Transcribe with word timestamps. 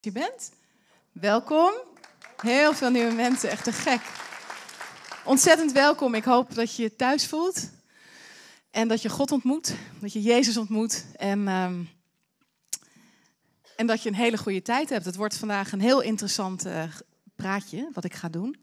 je 0.00 0.12
bent. 0.12 0.50
Welkom. 1.12 1.72
Heel 2.36 2.74
veel 2.74 2.90
nieuwe 2.90 3.12
mensen, 3.12 3.50
echt 3.50 3.64
te 3.64 3.72
gek. 3.72 4.00
Ontzettend 5.24 5.72
welkom. 5.72 6.14
Ik 6.14 6.24
hoop 6.24 6.54
dat 6.54 6.74
je 6.74 6.82
je 6.82 6.96
thuis 6.96 7.26
voelt. 7.26 7.70
En 8.70 8.88
dat 8.88 9.02
je 9.02 9.08
God 9.08 9.32
ontmoet. 9.32 9.74
Dat 10.00 10.12
je 10.12 10.22
Jezus 10.22 10.56
ontmoet. 10.56 11.04
En, 11.16 11.48
ehm, 11.48 11.84
en 13.76 13.86
dat 13.86 14.02
je 14.02 14.08
een 14.08 14.14
hele 14.14 14.38
goede 14.38 14.62
tijd 14.62 14.88
hebt. 14.88 15.04
Het 15.04 15.16
wordt 15.16 15.36
vandaag 15.36 15.72
een 15.72 15.80
heel 15.80 16.00
interessant 16.00 16.66
uh, 16.66 16.82
praatje, 17.36 17.90
wat 17.92 18.04
ik 18.04 18.14
ga 18.14 18.28
doen. 18.28 18.56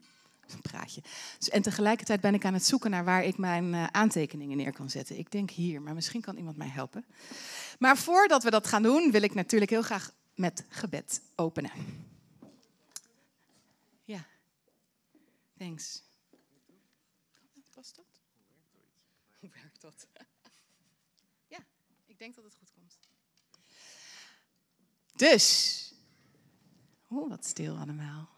Een 0.48 0.60
praatje. 0.60 1.02
Dus, 1.38 1.48
en 1.48 1.62
tegelijkertijd 1.62 2.20
ben 2.20 2.34
ik 2.34 2.44
aan 2.44 2.54
het 2.54 2.66
zoeken 2.66 2.90
naar 2.90 3.04
waar 3.04 3.24
ik 3.24 3.38
mijn 3.38 3.72
uh, 3.72 3.86
aantekeningen 3.86 4.56
neer 4.56 4.72
kan 4.72 4.90
zetten. 4.90 5.18
Ik 5.18 5.30
denk 5.30 5.50
hier, 5.50 5.82
maar 5.82 5.94
misschien 5.94 6.20
kan 6.20 6.36
iemand 6.36 6.56
mij 6.56 6.68
helpen. 6.68 7.04
Maar 7.78 7.96
voordat 7.96 8.42
we 8.42 8.50
dat 8.50 8.66
gaan 8.66 8.82
doen, 8.82 9.10
wil 9.10 9.22
ik 9.22 9.34
natuurlijk 9.34 9.70
heel 9.70 9.82
graag 9.82 10.10
met 10.38 10.64
gebed 10.68 11.22
openen. 11.34 11.70
Ja, 14.04 14.26
thanks. 15.56 16.02
Was 17.74 17.92
dat? 17.92 18.04
Hoe 19.38 19.50
werkt 19.50 19.80
dat? 19.80 20.06
Ja, 21.46 21.58
ik 22.06 22.18
denk 22.18 22.34
dat 22.34 22.44
het 22.44 22.54
goed 22.54 22.72
komt. 22.72 22.98
Dus, 25.16 25.94
oeh, 27.10 27.28
wat 27.28 27.44
stil 27.44 27.76
allemaal. 27.76 28.28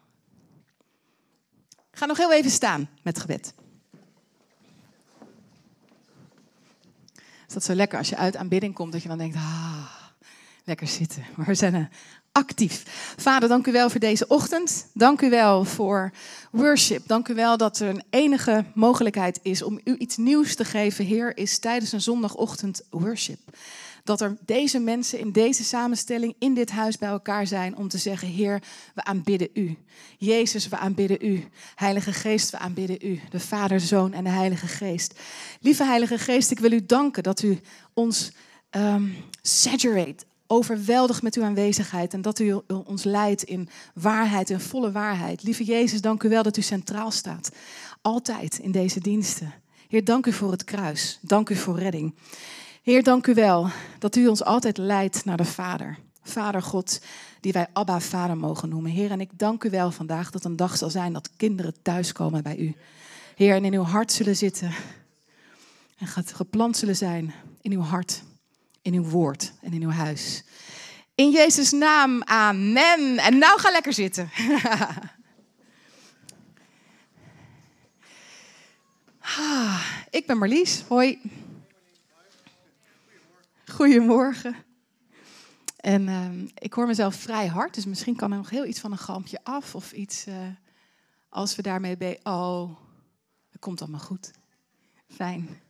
Ga 1.91 2.05
nog 2.05 2.17
heel 2.17 2.33
even 2.33 2.51
staan 2.51 2.89
met 3.03 3.19
gebed. 3.19 3.53
Is 7.47 7.53
dat 7.53 7.63
zo 7.63 7.73
lekker 7.73 7.97
als 7.97 8.09
je 8.09 8.17
uit 8.17 8.35
aanbidding 8.35 8.73
komt 8.73 8.91
dat 8.91 9.01
je 9.01 9.07
dan 9.07 9.17
denkt, 9.17 9.35
ah, 9.35 10.00
lekker 10.63 10.87
zitten. 10.87 11.25
Maar 11.35 11.45
we 11.45 11.55
zijn 11.55 11.89
actief. 12.31 12.83
Vader, 13.17 13.49
dank 13.49 13.67
u 13.67 13.71
wel 13.71 13.89
voor 13.89 13.99
deze 13.99 14.27
ochtend. 14.27 14.87
Dank 14.93 15.21
u 15.21 15.29
wel 15.29 15.63
voor 15.63 16.11
worship. 16.51 17.07
Dank 17.07 17.27
u 17.27 17.33
wel 17.33 17.57
dat 17.57 17.79
er 17.79 17.89
een 17.89 18.03
enige 18.09 18.65
mogelijkheid 18.73 19.39
is 19.41 19.61
om 19.61 19.79
u 19.83 19.95
iets 19.97 20.17
nieuws 20.17 20.55
te 20.55 20.65
geven, 20.65 21.05
Heer, 21.05 21.37
is 21.37 21.59
tijdens 21.59 21.91
een 21.91 22.01
zondagochtend 22.01 22.81
worship. 22.89 23.39
Dat 24.03 24.21
er 24.21 24.37
deze 24.45 24.79
mensen 24.79 25.19
in 25.19 25.31
deze 25.31 25.63
samenstelling 25.63 26.35
in 26.39 26.53
dit 26.53 26.71
huis 26.71 26.97
bij 26.97 27.09
elkaar 27.09 27.47
zijn 27.47 27.77
om 27.77 27.87
te 27.87 27.97
zeggen: 27.97 28.27
Heer, 28.27 28.61
we 28.93 29.03
aanbidden 29.03 29.49
u. 29.53 29.77
Jezus, 30.17 30.67
we 30.67 30.77
aanbidden 30.77 31.25
u. 31.27 31.47
Heilige 31.75 32.13
Geest, 32.13 32.49
we 32.49 32.57
aanbidden 32.57 32.97
u. 33.01 33.19
De 33.29 33.39
Vader, 33.39 33.79
Zoon 33.79 34.13
en 34.13 34.23
de 34.23 34.29
Heilige 34.29 34.67
Geest. 34.67 35.19
Lieve 35.59 35.83
Heilige 35.83 36.17
Geest, 36.17 36.51
ik 36.51 36.59
wil 36.59 36.71
u 36.71 36.85
danken 36.85 37.23
dat 37.23 37.41
u 37.41 37.59
ons 37.93 38.31
um, 38.71 39.15
overweldigd 40.51 41.21
met 41.21 41.35
uw 41.35 41.43
aanwezigheid 41.43 42.13
en 42.13 42.21
dat 42.21 42.39
u 42.39 42.61
ons 42.85 43.03
leidt 43.03 43.43
in 43.43 43.69
waarheid 43.93 44.49
en 44.49 44.61
volle 44.61 44.91
waarheid. 44.91 45.43
Lieve 45.43 45.63
Jezus, 45.63 46.01
dank 46.01 46.23
u 46.23 46.29
wel 46.29 46.43
dat 46.43 46.57
u 46.57 46.61
centraal 46.61 47.11
staat. 47.11 47.51
Altijd 48.01 48.57
in 48.57 48.71
deze 48.71 48.99
diensten. 48.99 49.53
Heer, 49.87 50.03
dank 50.03 50.25
u 50.25 50.33
voor 50.33 50.51
het 50.51 50.63
kruis. 50.63 51.19
Dank 51.21 51.49
u 51.49 51.55
voor 51.55 51.79
redding. 51.79 52.15
Heer, 52.81 53.03
dank 53.03 53.27
u 53.27 53.33
wel 53.33 53.67
dat 53.99 54.15
u 54.15 54.27
ons 54.27 54.43
altijd 54.43 54.77
leidt 54.77 55.25
naar 55.25 55.37
de 55.37 55.45
Vader. 55.45 55.97
Vader 56.23 56.61
God, 56.61 57.01
die 57.39 57.51
wij 57.51 57.67
Abba 57.73 57.99
Vader 57.99 58.37
mogen 58.37 58.69
noemen. 58.69 58.91
Heer, 58.91 59.11
en 59.11 59.21
ik 59.21 59.29
dank 59.33 59.63
u 59.63 59.69
wel 59.69 59.91
vandaag 59.91 60.31
dat 60.31 60.45
een 60.45 60.55
dag 60.55 60.77
zal 60.77 60.89
zijn 60.89 61.13
dat 61.13 61.29
kinderen 61.37 61.73
thuiskomen 61.81 62.43
bij 62.43 62.57
u. 62.57 62.75
Heer, 63.35 63.55
en 63.55 63.65
in 63.65 63.73
uw 63.73 63.83
hart 63.83 64.11
zullen 64.11 64.35
zitten 64.35 64.71
en 65.97 66.07
geplant 66.07 66.77
zullen 66.77 66.95
zijn 66.95 67.33
in 67.61 67.71
uw 67.71 67.81
hart 67.81 68.23
in 68.81 68.93
uw 68.93 69.03
woord 69.03 69.53
en 69.61 69.73
in 69.73 69.81
uw 69.81 69.91
huis. 69.91 70.43
In 71.15 71.31
Jezus' 71.31 71.71
naam, 71.71 72.23
amen. 72.23 73.17
En 73.17 73.37
nou 73.37 73.59
ga 73.59 73.71
lekker 73.71 73.93
zitten. 73.93 74.29
Ah, 79.37 79.85
ik 80.09 80.25
ben 80.25 80.37
Marlies, 80.37 80.83
hoi. 80.87 81.21
Goedemorgen. 83.65 84.55
En 85.77 86.07
uh, 86.07 86.47
ik 86.53 86.73
hoor 86.73 86.87
mezelf 86.87 87.15
vrij 87.15 87.47
hard, 87.47 87.73
dus 87.73 87.85
misschien 87.85 88.15
kan 88.15 88.31
er 88.31 88.37
nog 88.37 88.49
heel 88.49 88.65
iets 88.65 88.79
van 88.79 88.91
een 88.91 88.97
galmpje 88.97 89.39
af 89.43 89.75
of 89.75 89.91
iets 89.91 90.27
uh, 90.27 90.35
als 91.29 91.55
we 91.55 91.61
daarmee 91.61 91.97
bij. 91.97 92.19
Oh, 92.23 92.77
het 93.51 93.59
komt 93.59 93.81
allemaal 93.81 93.99
goed. 93.99 94.31
Fijn. 95.07 95.61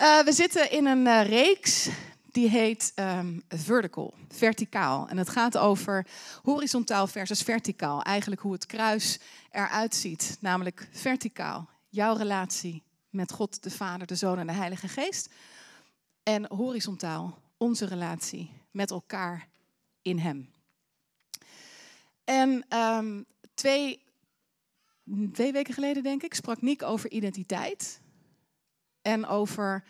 Uh, 0.00 0.22
we 0.22 0.32
zitten 0.32 0.70
in 0.70 0.86
een 0.86 1.06
uh, 1.06 1.26
reeks 1.26 1.88
die 2.30 2.48
heet 2.48 2.92
um, 2.96 3.42
Vertical, 3.48 4.14
verticaal. 4.28 5.08
En 5.08 5.16
het 5.16 5.28
gaat 5.28 5.56
over 5.56 6.06
horizontaal 6.42 7.06
versus 7.06 7.42
verticaal. 7.42 8.02
Eigenlijk 8.02 8.40
hoe 8.40 8.52
het 8.52 8.66
kruis 8.66 9.18
eruit 9.50 9.94
ziet, 9.94 10.36
namelijk 10.40 10.88
verticaal. 10.92 11.68
Jouw 11.88 12.16
relatie 12.16 12.82
met 13.10 13.32
God, 13.32 13.62
de 13.62 13.70
Vader, 13.70 14.06
de 14.06 14.14
Zoon 14.14 14.38
en 14.38 14.46
de 14.46 14.52
Heilige 14.52 14.88
Geest. 14.88 15.30
En 16.22 16.46
horizontaal 16.46 17.38
onze 17.56 17.86
relatie 17.86 18.50
met 18.70 18.90
elkaar 18.90 19.48
in 20.02 20.18
Hem. 20.18 20.50
En 22.24 22.76
um, 22.78 23.24
twee, 23.54 24.02
twee 25.32 25.52
weken 25.52 25.74
geleden, 25.74 26.02
denk 26.02 26.22
ik, 26.22 26.34
sprak 26.34 26.62
Nick 26.62 26.82
over 26.82 27.10
identiteit. 27.10 28.00
En 29.08 29.26
over, 29.26 29.84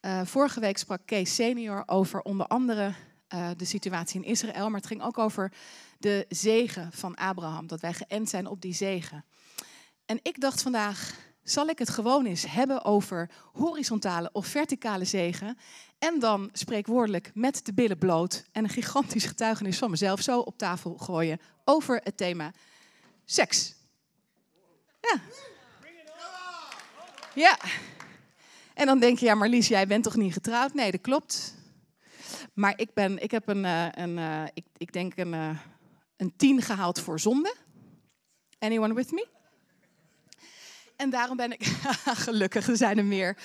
uh, 0.00 0.20
vorige 0.24 0.60
week 0.60 0.78
sprak 0.78 1.00
Kees 1.04 1.34
senior 1.34 1.82
over 1.86 2.20
onder 2.20 2.46
andere 2.46 2.92
uh, 3.34 3.48
de 3.56 3.64
situatie 3.64 4.22
in 4.22 4.30
Israël. 4.30 4.68
Maar 4.68 4.80
het 4.80 4.86
ging 4.86 5.02
ook 5.02 5.18
over 5.18 5.52
de 5.98 6.26
zegen 6.28 6.92
van 6.92 7.14
Abraham. 7.14 7.66
Dat 7.66 7.80
wij 7.80 7.92
geënt 7.92 8.28
zijn 8.28 8.46
op 8.46 8.60
die 8.60 8.74
zegen. 8.74 9.24
En 10.06 10.20
ik 10.22 10.40
dacht 10.40 10.62
vandaag, 10.62 11.14
zal 11.42 11.68
ik 11.68 11.78
het 11.78 11.90
gewoon 11.90 12.26
eens 12.26 12.46
hebben 12.46 12.84
over 12.84 13.30
horizontale 13.52 14.30
of 14.32 14.46
verticale 14.46 15.04
zegen. 15.04 15.58
En 15.98 16.18
dan 16.18 16.48
spreekwoordelijk 16.52 17.30
met 17.34 17.60
de 17.64 17.74
billen 17.74 17.98
bloot 17.98 18.44
en 18.52 18.64
een 18.64 18.70
gigantisch 18.70 19.26
getuigenis 19.26 19.78
van 19.78 19.90
mezelf 19.90 20.20
zo 20.20 20.40
op 20.40 20.58
tafel 20.58 20.96
gooien 20.96 21.40
over 21.64 22.00
het 22.04 22.16
thema 22.16 22.52
seks. 23.24 23.74
Ja. 25.00 25.20
Ja. 27.34 27.58
En 28.78 28.86
dan 28.86 28.98
denk 28.98 29.18
je, 29.18 29.26
ja 29.26 29.34
Marlies, 29.34 29.68
jij 29.68 29.86
bent 29.86 30.04
toch 30.04 30.16
niet 30.16 30.32
getrouwd? 30.32 30.74
Nee, 30.74 30.90
dat 30.90 31.00
klopt. 31.00 31.54
Maar 32.54 32.72
ik, 32.76 32.94
ben, 32.94 33.22
ik 33.22 33.30
heb 33.30 33.48
een, 33.48 33.64
eh, 33.64 33.86
een 33.90 34.18
eh, 34.18 34.44
ik, 34.54 34.64
ik 34.76 34.92
denk 34.92 35.16
een, 35.16 35.34
eh, 35.34 35.58
een 36.16 36.36
tien 36.36 36.62
gehaald 36.62 37.00
voor 37.00 37.20
zonde. 37.20 37.54
Anyone 38.58 38.94
with 38.94 39.10
me? 39.10 39.26
En 40.96 41.10
daarom 41.10 41.36
ben 41.36 41.52
ik 41.52 41.64
gelukkig, 42.26 42.68
er 42.68 42.76
zijn 42.76 42.98
er 42.98 43.04
meer. 43.04 43.36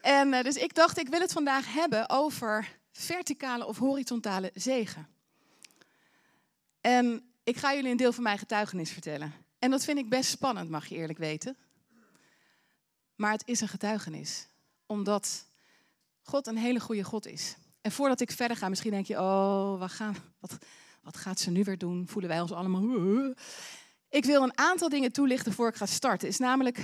En 0.00 0.30
dus 0.42 0.56
ik 0.56 0.74
dacht, 0.74 0.98
ik 0.98 1.08
wil 1.08 1.20
het 1.20 1.32
vandaag 1.32 1.72
hebben 1.72 2.10
over 2.10 2.78
verticale 2.92 3.66
of 3.66 3.78
horizontale 3.78 4.50
zegen. 4.54 5.08
En 6.80 7.32
ik 7.44 7.56
ga 7.56 7.74
jullie 7.74 7.90
een 7.90 7.96
deel 7.96 8.12
van 8.12 8.22
mijn 8.22 8.38
getuigenis 8.38 8.90
vertellen. 8.90 9.32
En 9.58 9.70
dat 9.70 9.84
vind 9.84 9.98
ik 9.98 10.08
best 10.08 10.30
spannend, 10.30 10.70
mag 10.70 10.86
je 10.86 10.94
eerlijk 10.94 11.18
weten. 11.18 11.56
Maar 13.14 13.32
het 13.32 13.42
is 13.46 13.60
een 13.60 13.68
getuigenis 13.68 14.50
omdat 14.92 15.46
God 16.22 16.46
een 16.46 16.56
hele 16.56 16.80
goede 16.80 17.04
God 17.04 17.26
is. 17.26 17.56
En 17.80 17.92
voordat 17.92 18.20
ik 18.20 18.30
verder 18.30 18.56
ga, 18.56 18.68
misschien 18.68 18.90
denk 18.90 19.06
je, 19.06 19.18
oh, 19.18 19.78
wat, 19.78 19.90
gaan, 19.90 20.16
wat, 20.40 20.58
wat 21.02 21.16
gaat 21.16 21.40
ze 21.40 21.50
nu 21.50 21.64
weer 21.64 21.78
doen? 21.78 22.08
Voelen 22.08 22.30
wij 22.30 22.40
ons 22.40 22.52
allemaal... 22.52 23.34
Ik 24.08 24.24
wil 24.24 24.42
een 24.42 24.58
aantal 24.58 24.88
dingen 24.88 25.12
toelichten 25.12 25.52
voor 25.52 25.68
ik 25.68 25.76
ga 25.76 25.86
starten. 25.86 26.28
Is 26.28 26.38
namelijk 26.38 26.78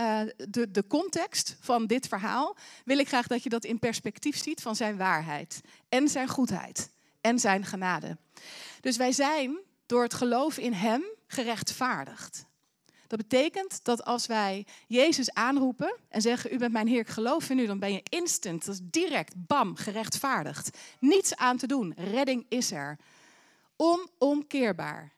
uh, 0.00 0.20
de, 0.48 0.70
de 0.70 0.86
context 0.86 1.56
van 1.60 1.86
dit 1.86 2.08
verhaal. 2.08 2.56
Wil 2.84 2.98
ik 2.98 3.08
graag 3.08 3.26
dat 3.26 3.42
je 3.42 3.48
dat 3.48 3.64
in 3.64 3.78
perspectief 3.78 4.42
ziet 4.42 4.62
van 4.62 4.76
zijn 4.76 4.96
waarheid. 4.96 5.60
En 5.88 6.08
zijn 6.08 6.28
goedheid. 6.28 6.90
En 7.20 7.38
zijn 7.38 7.64
genade. 7.64 8.18
Dus 8.80 8.96
wij 8.96 9.12
zijn 9.12 9.58
door 9.86 10.02
het 10.02 10.14
geloof 10.14 10.58
in 10.58 10.72
hem 10.72 11.04
gerechtvaardigd. 11.26 12.45
Dat 13.06 13.18
betekent 13.18 13.84
dat 13.84 14.04
als 14.04 14.26
wij 14.26 14.66
Jezus 14.86 15.32
aanroepen 15.32 15.96
en 16.08 16.20
zeggen: 16.20 16.52
U 16.52 16.58
bent 16.58 16.72
mijn 16.72 16.86
Heer, 16.86 17.00
ik 17.00 17.08
geloof 17.08 17.50
in 17.50 17.58
u, 17.58 17.66
dan 17.66 17.78
ben 17.78 17.92
je 17.92 18.02
instant, 18.08 18.64
dat 18.64 18.74
is 18.74 18.80
direct, 18.82 19.34
bam, 19.36 19.76
gerechtvaardigd. 19.76 20.78
Niets 21.00 21.36
aan 21.36 21.56
te 21.56 21.66
doen, 21.66 21.94
redding 21.96 22.46
is 22.48 22.70
er. 22.70 22.98
Onomkeerbaar. 23.76 25.12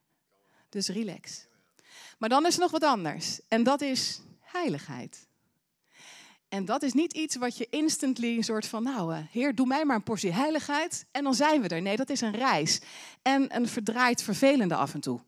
Dus 0.68 0.88
relax. 0.88 1.46
Maar 2.18 2.28
dan 2.28 2.46
is 2.46 2.54
er 2.54 2.60
nog 2.60 2.70
wat 2.70 2.84
anders 2.84 3.40
en 3.48 3.62
dat 3.62 3.80
is 3.80 4.20
heiligheid. 4.40 5.26
En 6.48 6.64
dat 6.64 6.82
is 6.82 6.92
niet 6.92 7.12
iets 7.12 7.36
wat 7.36 7.56
je 7.56 7.66
instantly 7.70 8.36
een 8.36 8.44
soort 8.44 8.66
van, 8.66 8.82
nou, 8.82 9.14
uh, 9.14 9.18
heer, 9.30 9.54
doe 9.54 9.66
mij 9.66 9.84
maar 9.84 9.96
een 9.96 10.02
portie 10.02 10.32
heiligheid 10.32 11.06
en 11.10 11.24
dan 11.24 11.34
zijn 11.34 11.62
we 11.62 11.68
er. 11.68 11.82
Nee, 11.82 11.96
dat 11.96 12.10
is 12.10 12.20
een 12.20 12.34
reis. 12.34 12.80
En 13.22 13.56
een 13.56 13.68
verdraaid 13.68 14.22
vervelende 14.22 14.74
af 14.74 14.94
en 14.94 15.00
toe. 15.00 15.20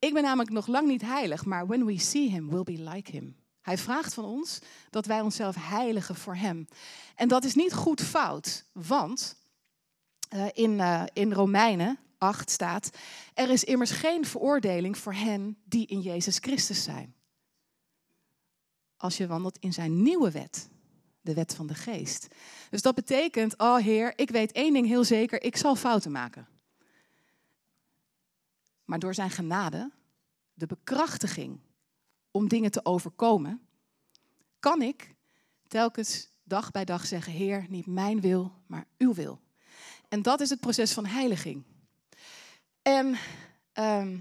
Ik 0.00 0.12
ben 0.12 0.22
namelijk 0.22 0.50
nog 0.50 0.66
lang 0.66 0.86
niet 0.88 1.02
heilig, 1.02 1.44
maar 1.44 1.66
when 1.66 1.86
we 1.86 1.98
see 1.98 2.30
him, 2.30 2.50
we'll 2.50 2.62
be 2.62 2.90
like 2.90 3.10
him. 3.10 3.36
Hij 3.60 3.78
vraagt 3.78 4.14
van 4.14 4.24
ons 4.24 4.58
dat 4.90 5.06
wij 5.06 5.20
onszelf 5.20 5.56
heiligen 5.58 6.14
voor 6.14 6.36
hem. 6.36 6.68
En 7.14 7.28
dat 7.28 7.44
is 7.44 7.54
niet 7.54 7.72
goed 7.72 8.00
fout, 8.00 8.64
want 8.72 9.36
uh, 10.34 10.46
in, 10.52 10.70
uh, 10.70 11.02
in 11.12 11.32
Romeinen 11.32 11.98
8 12.18 12.50
staat: 12.50 12.90
Er 13.34 13.50
is 13.50 13.64
immers 13.64 13.90
geen 13.90 14.24
veroordeling 14.24 14.98
voor 14.98 15.14
hen 15.14 15.56
die 15.64 15.86
in 15.86 16.00
Jezus 16.00 16.38
Christus 16.38 16.82
zijn. 16.82 17.14
Als 18.96 19.16
je 19.16 19.26
wandelt 19.26 19.58
in 19.58 19.72
zijn 19.72 20.02
nieuwe 20.02 20.30
wet, 20.30 20.68
de 21.20 21.34
wet 21.34 21.54
van 21.54 21.66
de 21.66 21.74
geest. 21.74 22.28
Dus 22.70 22.82
dat 22.82 22.94
betekent, 22.94 23.58
oh 23.58 23.76
Heer, 23.76 24.12
ik 24.16 24.30
weet 24.30 24.52
één 24.52 24.72
ding 24.72 24.86
heel 24.86 25.04
zeker, 25.04 25.42
ik 25.42 25.56
zal 25.56 25.76
fouten 25.76 26.10
maken. 26.10 26.46
Maar 28.90 28.98
door 28.98 29.14
zijn 29.14 29.30
genade, 29.30 29.90
de 30.54 30.66
bekrachtiging 30.66 31.60
om 32.30 32.48
dingen 32.48 32.70
te 32.70 32.84
overkomen, 32.84 33.60
kan 34.58 34.82
ik 34.82 35.14
telkens 35.68 36.28
dag 36.42 36.70
bij 36.70 36.84
dag 36.84 37.06
zeggen, 37.06 37.32
Heer, 37.32 37.66
niet 37.68 37.86
mijn 37.86 38.20
wil, 38.20 38.52
maar 38.66 38.86
uw 38.98 39.14
wil. 39.14 39.40
En 40.08 40.22
dat 40.22 40.40
is 40.40 40.50
het 40.50 40.60
proces 40.60 40.92
van 40.92 41.06
heiliging. 41.06 41.64
En 42.82 43.16
ehm, 43.72 44.18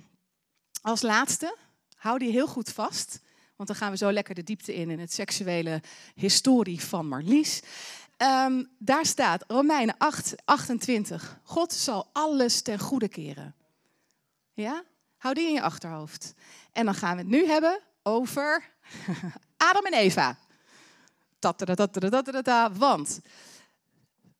als 0.81 1.01
laatste, 1.01 1.57
hou 1.95 2.19
die 2.19 2.31
heel 2.31 2.47
goed 2.47 2.69
vast, 2.69 3.21
want 3.55 3.69
dan 3.69 3.77
gaan 3.77 3.91
we 3.91 3.97
zo 3.97 4.11
lekker 4.11 4.35
de 4.35 4.43
diepte 4.43 4.75
in 4.75 4.89
in 4.89 4.99
het 4.99 5.13
seksuele 5.13 5.81
historie 6.15 6.81
van 6.81 7.07
Marlies. 7.07 7.61
Um, 8.17 8.69
daar 8.77 9.05
staat 9.05 9.43
Romeinen 9.47 9.95
8, 9.97 10.35
28. 10.45 11.39
God 11.43 11.73
zal 11.73 12.09
alles 12.11 12.61
ten 12.61 12.79
goede 12.79 13.07
keren. 13.07 13.53
Ja? 14.61 14.83
Hou 15.17 15.33
die 15.33 15.47
in 15.47 15.53
je 15.53 15.61
achterhoofd. 15.61 16.33
En 16.71 16.85
dan 16.85 16.93
gaan 16.93 17.15
we 17.15 17.21
het 17.21 17.31
nu 17.31 17.47
hebben 17.47 17.81
over 18.03 18.69
Adam 19.57 19.85
en 19.85 19.93
Eva. 19.93 20.37
Want 22.73 23.19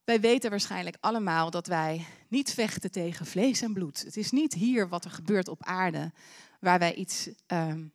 wij 0.04 0.20
weten 0.20 0.50
waarschijnlijk 0.50 0.98
allemaal 1.00 1.50
dat 1.50 1.68
wij 1.68 2.06
niet 2.28 2.54
vechten 2.54 2.92
tegen 2.92 3.26
vlees 3.26 3.62
en 3.62 3.74
bloed. 3.74 4.02
Het 4.02 4.18
is 4.18 4.32
niet 4.32 4.54
hier 4.54 4.90
wat 4.90 5.06
er 5.06 5.12
gebeurt 5.12 5.48
op 5.48 5.64
aarde 5.64 6.12
waar 6.60 6.80
wij 6.80 6.94
iets 6.94 7.30
um, 7.48 7.92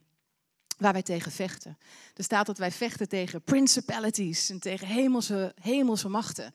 waar 0.79 0.93
wij 0.93 1.03
tegen 1.03 1.33
vechten. 1.33 1.79
Er 2.15 2.25
staat 2.25 2.47
dat 2.47 2.59
wij 2.59 2.71
vechten 2.71 3.09
tegen 3.09 3.43
principalities 3.43 4.51
en 4.51 4.59
tegen 4.59 4.87
hemelse, 4.87 5.55
hemelse 5.61 6.09
machten. 6.09 6.55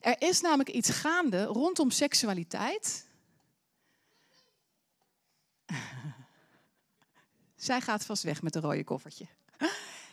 Er 0.00 0.16
is 0.18 0.40
namelijk 0.40 0.68
iets 0.68 0.90
gaande 0.90 1.44
rondom 1.44 1.90
seksualiteit. 1.90 3.06
Zij 7.56 7.80
gaat 7.80 8.04
vast 8.04 8.22
weg 8.22 8.42
met 8.42 8.54
een 8.54 8.62
rode 8.62 8.84
koffertje. 8.84 9.26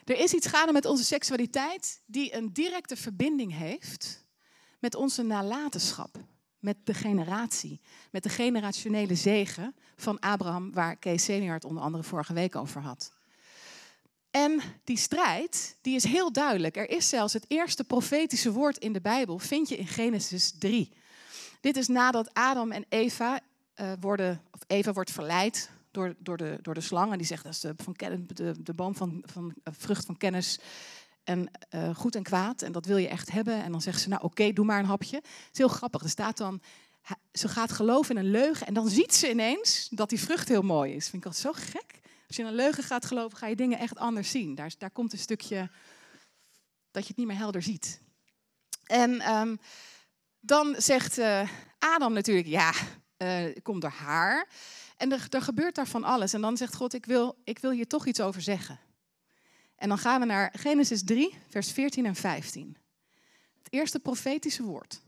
Er 0.06 0.20
is 0.20 0.34
iets 0.34 0.48
gaande 0.48 0.74
met 0.74 0.86
onze 0.86 1.04
seksualiteit 1.04 2.02
die 2.06 2.36
een 2.36 2.54
directe 2.54 2.96
verbinding 2.96 3.58
heeft 3.58 4.26
met 4.80 4.96
onze 4.96 5.24
nalatenschap, 5.24 6.18
met 6.60 6.78
de 6.84 6.94
generatie, 6.94 7.82
met 8.12 8.24
de 8.24 8.30
generationele 8.30 9.16
zegen 9.16 9.76
van 9.96 10.20
Abraham, 10.20 10.74
waar 10.74 10.96
Kees 10.96 11.24
Senior 11.24 11.60
onder 11.68 11.84
andere 11.84 12.04
vorige 12.04 12.34
week 12.34 12.56
over 12.56 12.82
had. 12.82 13.12
En 14.32 14.62
die 14.84 14.98
strijd, 14.98 15.78
die 15.82 15.96
is 15.96 16.04
heel 16.04 16.32
duidelijk. 16.32 16.78
Er 16.78 16.90
is 16.90 17.10
zelfs 17.10 17.34
het 17.34 17.46
eerste 17.48 17.84
profetische 17.84 18.52
woord 18.52 18.78
in 18.78 18.94
de 18.94 19.02
Bijbel, 19.02 19.40
vind 19.40 19.70
je 19.70 19.78
in 19.78 19.88
Genesis 19.88 20.52
3. 20.60 20.94
Dit 21.62 21.78
is 21.78 21.88
nadat 21.88 22.34
Adam 22.34 22.72
en 22.72 22.86
Eva 22.90 23.40
uh, 23.82 23.92
worden, 24.00 24.42
of 24.52 24.60
Eva 24.68 24.94
wordt 24.94 25.12
verleid 25.12 25.70
door, 25.92 26.16
door, 26.20 26.38
de, 26.38 26.60
door 26.62 26.74
de 26.74 26.82
slang. 26.82 27.12
En 27.12 27.18
die 27.18 27.28
zegt 27.28 27.44
dat 27.44 27.54
is 27.54 27.60
de, 27.60 27.74
van, 27.78 27.96
de, 28.28 28.56
de 28.64 28.74
boom 28.74 28.96
van, 28.96 29.24
van 29.26 29.46
uh, 29.46 29.74
vrucht 29.78 30.06
van 30.06 30.18
kennis 30.18 30.60
en 31.24 31.52
uh, 31.76 31.96
goed 31.96 32.16
en 32.16 32.24
kwaad. 32.24 32.62
En 32.62 32.72
dat 32.72 32.86
wil 32.86 32.98
je 32.98 33.08
echt 33.08 33.32
hebben. 33.32 33.64
En 33.64 33.72
dan 33.72 33.82
zegt 33.82 34.02
ze, 34.02 34.10
nou 34.10 34.24
oké, 34.24 34.54
doe 34.54 34.66
maar 34.66 34.80
een 34.80 34.86
hapje. 34.86 35.16
Het 35.16 35.50
is 35.52 35.58
heel 35.58 35.68
grappig. 35.68 36.04
Er 36.04 36.10
staat 36.10 36.38
dan, 36.38 36.62
ze 37.32 37.48
gaat 37.48 37.72
geloven 37.72 38.16
in 38.16 38.26
een 38.26 38.32
leugen. 38.32 38.68
En 38.68 38.74
dan 38.74 38.90
ziet 38.90 39.14
ze 39.14 39.30
ineens 39.30 39.88
dat 39.90 40.10
die 40.10 40.20
vrucht 40.20 40.48
heel 40.48 40.62
mooi 40.62 40.94
is. 40.94 41.10
Vind 41.10 41.26
ik 41.26 41.32
altijd 41.32 41.44
zo 41.56 41.62
gek. 41.72 42.00
Als 42.28 42.36
je 42.36 42.44
in 42.44 42.48
een 42.48 42.56
leugen 42.56 42.84
gaat 42.84 43.06
geloven, 43.06 43.38
ga 43.38 43.48
je 43.48 43.56
dingen 43.56 43.80
echt 43.80 43.98
anders 43.98 44.30
zien. 44.32 44.56
Daar, 44.56 44.72
daar 44.78 44.92
komt 44.92 45.14
een 45.14 45.20
stukje 45.20 45.70
dat 46.92 47.04
je 47.04 47.10
het 47.10 47.18
niet 47.18 47.28
meer 47.28 47.38
helder 47.38 47.62
ziet. 47.62 48.02
En 48.84 49.36
um, 49.36 49.60
dan 50.40 50.76
zegt 50.78 51.20
Adam 51.80 52.14
natuurlijk, 52.14 52.48
ja, 52.48 52.74
uh, 53.22 53.56
komt 53.64 53.82
door 53.82 53.92
haar. 53.92 54.48
En 54.98 55.12
er, 55.12 55.28
er, 55.30 55.42
gebeurt 55.42 55.76
daar 55.76 55.88
van 55.88 56.04
alles. 56.04 56.34
En 56.34 56.42
dan 56.42 56.58
zegt 56.58 56.76
God, 56.76 56.94
ik 56.94 57.06
wil, 57.06 57.36
ik 57.44 57.60
wil 57.60 57.72
hier 57.72 57.88
toch 57.88 58.06
iets 58.06 58.22
over 58.22 58.42
zeggen. 58.42 58.80
En 59.76 59.90
dan 59.90 59.98
gaan 59.98 60.20
we 60.20 60.26
naar 60.26 60.54
Genesis 60.58 61.04
3, 61.04 61.38
vers 61.48 61.72
14 61.72 62.06
en 62.06 62.16
15. 62.16 62.78
Het 63.58 63.74
eerste 63.74 64.00
profetische 64.00 64.64
woord. 64.64 65.02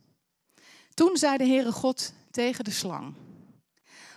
Toen 0.94 1.18
zei 1.18 1.38
de 1.38 1.46
Heere 1.46 1.72
God 1.72 2.14
tegen 2.32 2.64
de 2.64 2.72
slang, 2.72 3.16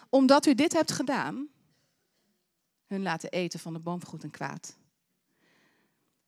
omdat 0.08 0.46
u 0.46 0.54
dit 0.54 0.72
hebt 0.72 0.92
gedaan, 0.92 1.48
hun 2.86 3.02
laten 3.02 3.30
eten 3.30 3.60
van 3.60 3.72
de 3.72 3.78
boom 3.78 4.04
goed 4.04 4.22
en 4.22 4.30
kwaad. 4.30 4.76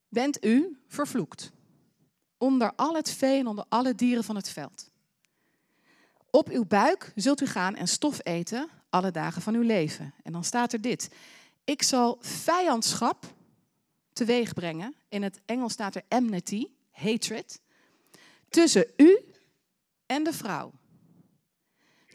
Bent 0.08 0.44
u 0.44 0.78
vervloekt 0.88 1.52
onder 2.38 2.72
al 2.76 2.94
het 2.94 3.10
vee 3.10 3.38
en 3.38 3.46
onder 3.46 3.64
alle 3.68 3.94
dieren 3.94 4.24
van 4.24 4.36
het 4.36 4.48
veld. 4.48 4.90
Op 6.36 6.48
uw 6.48 6.64
buik 6.64 7.12
zult 7.14 7.40
u 7.40 7.46
gaan 7.46 7.76
en 7.76 7.88
stof 7.88 8.20
eten 8.22 8.68
alle 8.90 9.10
dagen 9.10 9.42
van 9.42 9.54
uw 9.54 9.62
leven. 9.62 10.14
En 10.22 10.32
dan 10.32 10.44
staat 10.44 10.72
er 10.72 10.80
dit. 10.80 11.08
Ik 11.64 11.82
zal 11.82 12.18
vijandschap 12.20 13.34
teweeg 14.12 14.54
brengen. 14.54 14.94
In 15.08 15.22
het 15.22 15.40
Engels 15.46 15.72
staat 15.72 15.94
er 15.94 16.02
enmity, 16.08 16.66
hatred. 16.90 17.60
Tussen 18.48 18.86
u 18.96 19.18
en 20.06 20.24
de 20.24 20.32
vrouw. 20.32 20.72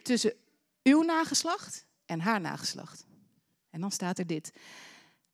Tussen 0.04 0.34
uw 0.84 1.02
nageslacht 1.02 1.86
en 2.06 2.20
haar 2.20 2.42
nageslacht. 2.42 3.06
En 3.70 3.82
dan 3.82 3.92
staat 3.92 4.18
er 4.18 4.28
dit. 4.28 4.54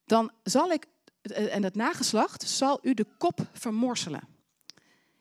Dan 0.05 0.31
zal 0.43 0.71
ik, 0.71 0.85
en 1.21 1.63
het 1.63 1.75
nageslacht 1.75 2.49
zal 2.49 2.79
u 2.81 2.93
de 2.93 3.05
kop 3.17 3.39
vermorselen. 3.53 4.27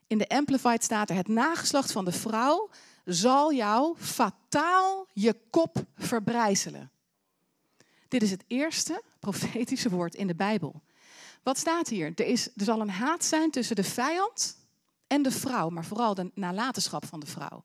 In 0.06 0.18
de 0.18 0.28
Amplified 0.28 0.84
staat 0.84 1.10
er, 1.10 1.16
het 1.16 1.28
nageslacht 1.28 1.92
van 1.92 2.04
de 2.04 2.12
vrouw 2.12 2.70
zal 3.06 3.52
jou 3.52 3.96
fataal 3.98 5.06
je 5.12 5.36
kop 5.50 5.84
verbrijzelen. 5.96 6.90
Dit 8.08 8.22
is 8.22 8.30
het 8.30 8.44
eerste 8.46 9.02
profetische 9.20 9.90
woord 9.90 10.14
in 10.14 10.26
de 10.26 10.34
Bijbel. 10.34 10.82
Wat 11.42 11.58
staat 11.58 11.88
hier? 11.88 12.12
Er, 12.14 12.26
is, 12.26 12.46
er 12.56 12.64
zal 12.64 12.80
een 12.80 12.90
haat 12.90 13.24
zijn 13.24 13.50
tussen 13.50 13.76
de 13.76 13.84
vijand 13.84 14.58
en 15.06 15.22
de 15.22 15.30
vrouw, 15.30 15.68
maar 15.68 15.84
vooral 15.84 16.14
de 16.14 16.30
nalatenschap 16.34 17.06
van 17.06 17.20
de 17.20 17.26
vrouw. 17.26 17.64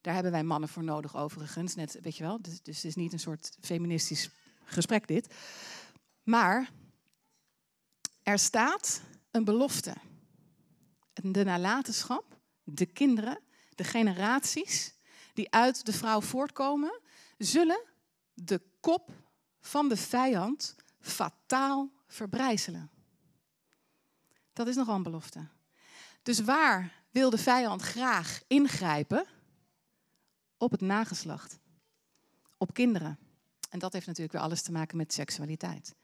Daar 0.00 0.14
hebben 0.14 0.32
wij 0.32 0.42
mannen 0.42 0.68
voor 0.68 0.84
nodig 0.84 1.16
overigens. 1.16 1.74
Net, 1.74 1.98
weet 2.02 2.16
je 2.16 2.22
wel, 2.22 2.42
dus, 2.42 2.62
dus 2.62 2.76
het 2.76 2.84
is 2.84 2.94
niet 2.94 3.12
een 3.12 3.20
soort 3.20 3.56
feministisch 3.60 4.30
gesprek 4.64 5.06
dit. 5.06 5.34
Maar 6.22 6.70
er 8.22 8.38
staat 8.38 9.02
een 9.30 9.44
belofte. 9.44 9.94
De 11.12 11.44
nalatenschap, 11.44 12.38
de 12.64 12.86
kinderen, 12.86 13.40
de 13.80 13.86
generaties 13.86 14.94
die 15.34 15.50
uit 15.50 15.86
de 15.86 15.92
vrouw 15.92 16.20
voortkomen, 16.20 17.00
zullen 17.38 17.84
de 18.34 18.60
kop 18.80 19.10
van 19.60 19.88
de 19.88 19.96
vijand 19.96 20.76
fataal 21.00 21.90
verbrijzelen. 22.06 22.90
Dat 24.52 24.66
is 24.66 24.76
nogal 24.76 24.94
een 24.94 25.02
belofte. 25.02 25.46
Dus 26.22 26.40
waar 26.40 26.92
wil 27.10 27.30
de 27.30 27.38
vijand 27.38 27.82
graag 27.82 28.42
ingrijpen? 28.46 29.26
op 30.60 30.70
het 30.70 30.80
nageslacht, 30.80 31.58
op 32.56 32.74
kinderen. 32.74 33.18
En 33.70 33.78
dat 33.78 33.92
heeft 33.92 34.06
natuurlijk 34.06 34.32
weer 34.32 34.42
alles 34.42 34.62
te 34.62 34.72
maken 34.72 34.96
met 34.96 35.12
seksualiteit. 35.12 35.94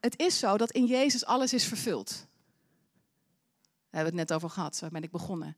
Het 0.00 0.18
is 0.18 0.38
zo 0.38 0.56
dat 0.56 0.70
in 0.70 0.86
Jezus 0.86 1.24
alles 1.24 1.52
is 1.52 1.64
vervuld. 1.64 2.08
Daar 2.08 4.04
hebben 4.04 4.12
we 4.12 4.18
het 4.18 4.28
net 4.28 4.32
over 4.32 4.50
gehad, 4.50 4.76
zo 4.76 4.88
ben 4.88 5.02
ik 5.02 5.10
begonnen. 5.10 5.56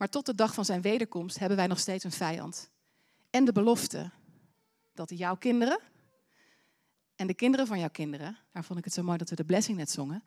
Maar 0.00 0.08
tot 0.08 0.26
de 0.26 0.34
dag 0.34 0.54
van 0.54 0.64
zijn 0.64 0.80
wederkomst 0.80 1.38
hebben 1.38 1.56
wij 1.56 1.66
nog 1.66 1.78
steeds 1.78 2.04
een 2.04 2.12
vijand. 2.12 2.70
En 3.30 3.44
de 3.44 3.52
belofte 3.52 4.10
dat 4.94 5.10
jouw 5.18 5.36
kinderen 5.36 5.78
en 7.14 7.26
de 7.26 7.34
kinderen 7.34 7.66
van 7.66 7.78
jouw 7.78 7.90
kinderen, 7.90 8.38
daar 8.52 8.64
vond 8.64 8.78
ik 8.78 8.84
het 8.84 8.94
zo 8.94 9.02
mooi 9.02 9.18
dat 9.18 9.30
we 9.30 9.36
de 9.36 9.44
blessing 9.44 9.78
net 9.78 9.90
zongen. 9.90 10.22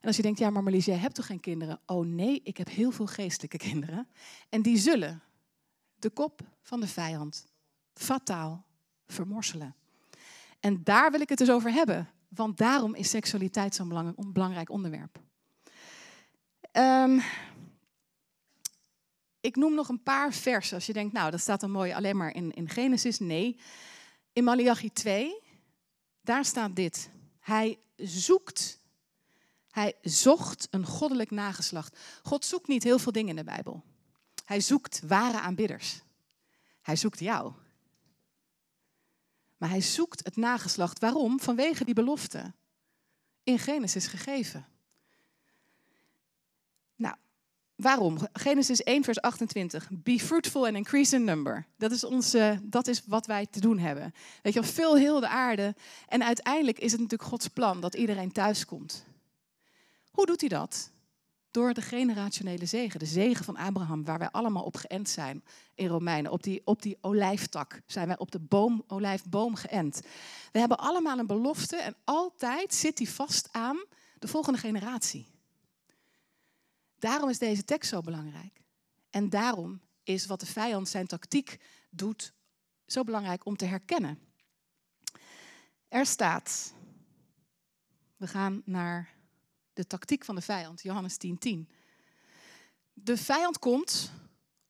En 0.00 0.06
als 0.06 0.16
je 0.16 0.22
denkt, 0.22 0.38
ja 0.38 0.50
maar 0.50 0.62
Marlies, 0.62 0.84
jij 0.84 0.96
hebt 0.96 1.14
toch 1.14 1.26
geen 1.26 1.40
kinderen? 1.40 1.80
Oh 1.86 2.06
nee, 2.06 2.40
ik 2.42 2.56
heb 2.56 2.68
heel 2.68 2.90
veel 2.90 3.06
geestelijke 3.06 3.56
kinderen. 3.56 4.08
En 4.48 4.62
die 4.62 4.76
zullen 4.76 5.22
de 5.98 6.10
kop 6.10 6.40
van 6.62 6.80
de 6.80 6.88
vijand 6.88 7.46
fataal 7.94 8.64
vermorselen. 9.06 9.74
En 10.60 10.84
daar 10.84 11.10
wil 11.10 11.20
ik 11.20 11.28
het 11.28 11.38
dus 11.38 11.50
over 11.50 11.72
hebben, 11.72 12.10
want 12.28 12.58
daarom 12.58 12.94
is 12.94 13.10
seksualiteit 13.10 13.74
zo'n 13.74 14.14
belangrijk 14.32 14.70
onderwerp. 14.70 15.20
Um, 16.72 17.22
ik 19.44 19.56
noem 19.56 19.74
nog 19.74 19.88
een 19.88 20.02
paar 20.02 20.32
versen. 20.32 20.74
Als 20.74 20.86
je 20.86 20.92
denkt, 20.92 21.12
nou, 21.12 21.30
dat 21.30 21.40
staat 21.40 21.60
dan 21.60 21.70
mooi 21.70 21.92
alleen 21.92 22.16
maar 22.16 22.34
in, 22.34 22.52
in 22.52 22.68
Genesis. 22.68 23.18
Nee, 23.18 23.58
in 24.32 24.44
Malachi 24.44 24.92
2, 24.92 25.42
daar 26.20 26.44
staat 26.44 26.76
dit. 26.76 27.10
Hij 27.40 27.78
zoekt, 27.96 28.80
hij 29.70 29.94
zocht 30.02 30.68
een 30.70 30.86
goddelijk 30.86 31.30
nageslacht. 31.30 31.98
God 32.22 32.44
zoekt 32.44 32.68
niet 32.68 32.82
heel 32.82 32.98
veel 32.98 33.12
dingen 33.12 33.28
in 33.28 33.36
de 33.36 33.44
Bijbel. 33.44 33.82
Hij 34.44 34.60
zoekt 34.60 35.00
ware 35.06 35.40
aanbidders. 35.40 36.02
Hij 36.80 36.96
zoekt 36.96 37.18
jou. 37.18 37.52
Maar 39.56 39.68
hij 39.68 39.80
zoekt 39.80 40.24
het 40.24 40.36
nageslacht. 40.36 40.98
Waarom? 40.98 41.40
Vanwege 41.40 41.84
die 41.84 41.94
belofte. 41.94 42.52
In 43.42 43.58
Genesis 43.58 44.06
gegeven. 44.06 44.66
Nou, 46.96 47.16
waarom? 47.76 48.18
Genesis 48.32 48.82
1, 48.82 49.04
vers 49.04 49.20
28. 49.20 49.88
Be 49.92 50.18
fruitful 50.18 50.66
and 50.66 50.76
increase 50.76 51.14
in 51.14 51.24
number. 51.24 51.66
Dat 51.76 51.90
is, 51.90 52.04
onze, 52.04 52.60
dat 52.62 52.86
is 52.86 53.02
wat 53.06 53.26
wij 53.26 53.46
te 53.46 53.60
doen 53.60 53.78
hebben. 53.78 54.14
Weet 54.42 54.52
je 54.52 54.62
veel 54.62 54.96
heel 54.96 55.20
de 55.20 55.28
aarde. 55.28 55.74
En 56.08 56.24
uiteindelijk 56.24 56.78
is 56.78 56.92
het 56.92 57.00
natuurlijk 57.00 57.30
Gods 57.30 57.48
plan 57.48 57.80
dat 57.80 57.94
iedereen 57.94 58.32
thuis 58.32 58.64
komt. 58.64 59.04
Hoe 60.10 60.26
doet 60.26 60.40
hij 60.40 60.48
dat? 60.48 60.92
Door 61.50 61.74
de 61.74 61.82
generationele 61.82 62.66
zegen, 62.66 62.98
de 62.98 63.06
zegen 63.06 63.44
van 63.44 63.56
Abraham, 63.56 64.04
waar 64.04 64.18
wij 64.18 64.30
allemaal 64.30 64.62
op 64.62 64.76
geënt 64.76 65.08
zijn 65.08 65.44
in 65.74 65.86
Romeinen. 65.86 66.32
Op 66.32 66.42
die, 66.42 66.62
op 66.64 66.82
die 66.82 66.98
olijftak 67.00 67.80
zijn 67.86 68.06
wij 68.06 68.18
op 68.18 68.30
de 68.30 68.40
boom, 68.40 68.84
olijfboom 68.86 69.54
geënt. 69.54 70.00
We 70.52 70.58
hebben 70.58 70.78
allemaal 70.78 71.18
een 71.18 71.26
belofte 71.26 71.76
en 71.76 71.96
altijd 72.04 72.74
zit 72.74 72.96
die 72.96 73.10
vast 73.10 73.48
aan 73.52 73.84
de 74.18 74.28
volgende 74.28 74.58
generatie. 74.58 75.33
Daarom 77.04 77.28
is 77.28 77.38
deze 77.38 77.64
tekst 77.64 77.90
zo 77.90 78.00
belangrijk. 78.00 78.60
En 79.10 79.30
daarom 79.30 79.80
is 80.02 80.26
wat 80.26 80.40
de 80.40 80.46
vijand 80.46 80.88
zijn 80.88 81.06
tactiek 81.06 81.60
doet 81.90 82.32
zo 82.86 83.04
belangrijk 83.04 83.46
om 83.46 83.56
te 83.56 83.64
herkennen. 83.64 84.18
Er 85.88 86.06
staat, 86.06 86.74
we 88.16 88.26
gaan 88.26 88.62
naar 88.64 89.14
de 89.72 89.86
tactiek 89.86 90.24
van 90.24 90.34
de 90.34 90.40
vijand, 90.40 90.82
Johannes 90.82 91.14
10:10. 91.14 91.38
10. 91.38 91.68
De 92.92 93.16
vijand 93.16 93.58
komt 93.58 94.12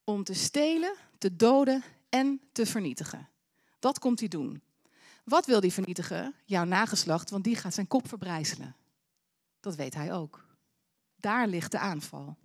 om 0.05 0.25
te 0.25 0.35
stelen, 0.35 0.97
te 1.19 1.37
doden 1.37 1.83
en 2.09 2.41
te 2.53 2.67
vernietigen. 2.67 3.29
Dat 3.79 3.99
komt 3.99 4.21
hij 4.21 4.29
doen. 4.29 4.63
Wat 5.25 5.47
wil 5.47 5.61
hij 5.61 5.71
vernietigen? 5.71 6.35
Jouw 6.45 6.65
nageslacht, 6.65 7.31
want 7.31 7.45
die 7.45 7.57
gaat 7.57 7.75
zijn 7.75 7.87
kop 7.87 8.09
verbrijzelen. 8.09 8.77
Dat 9.61 9.75
weet 9.75 9.95
hij 9.95 10.13
ook. 10.13 10.44
Daar 11.25 11.49
ligt 11.49 11.71
de 11.71 11.79
aanval. 11.79 12.37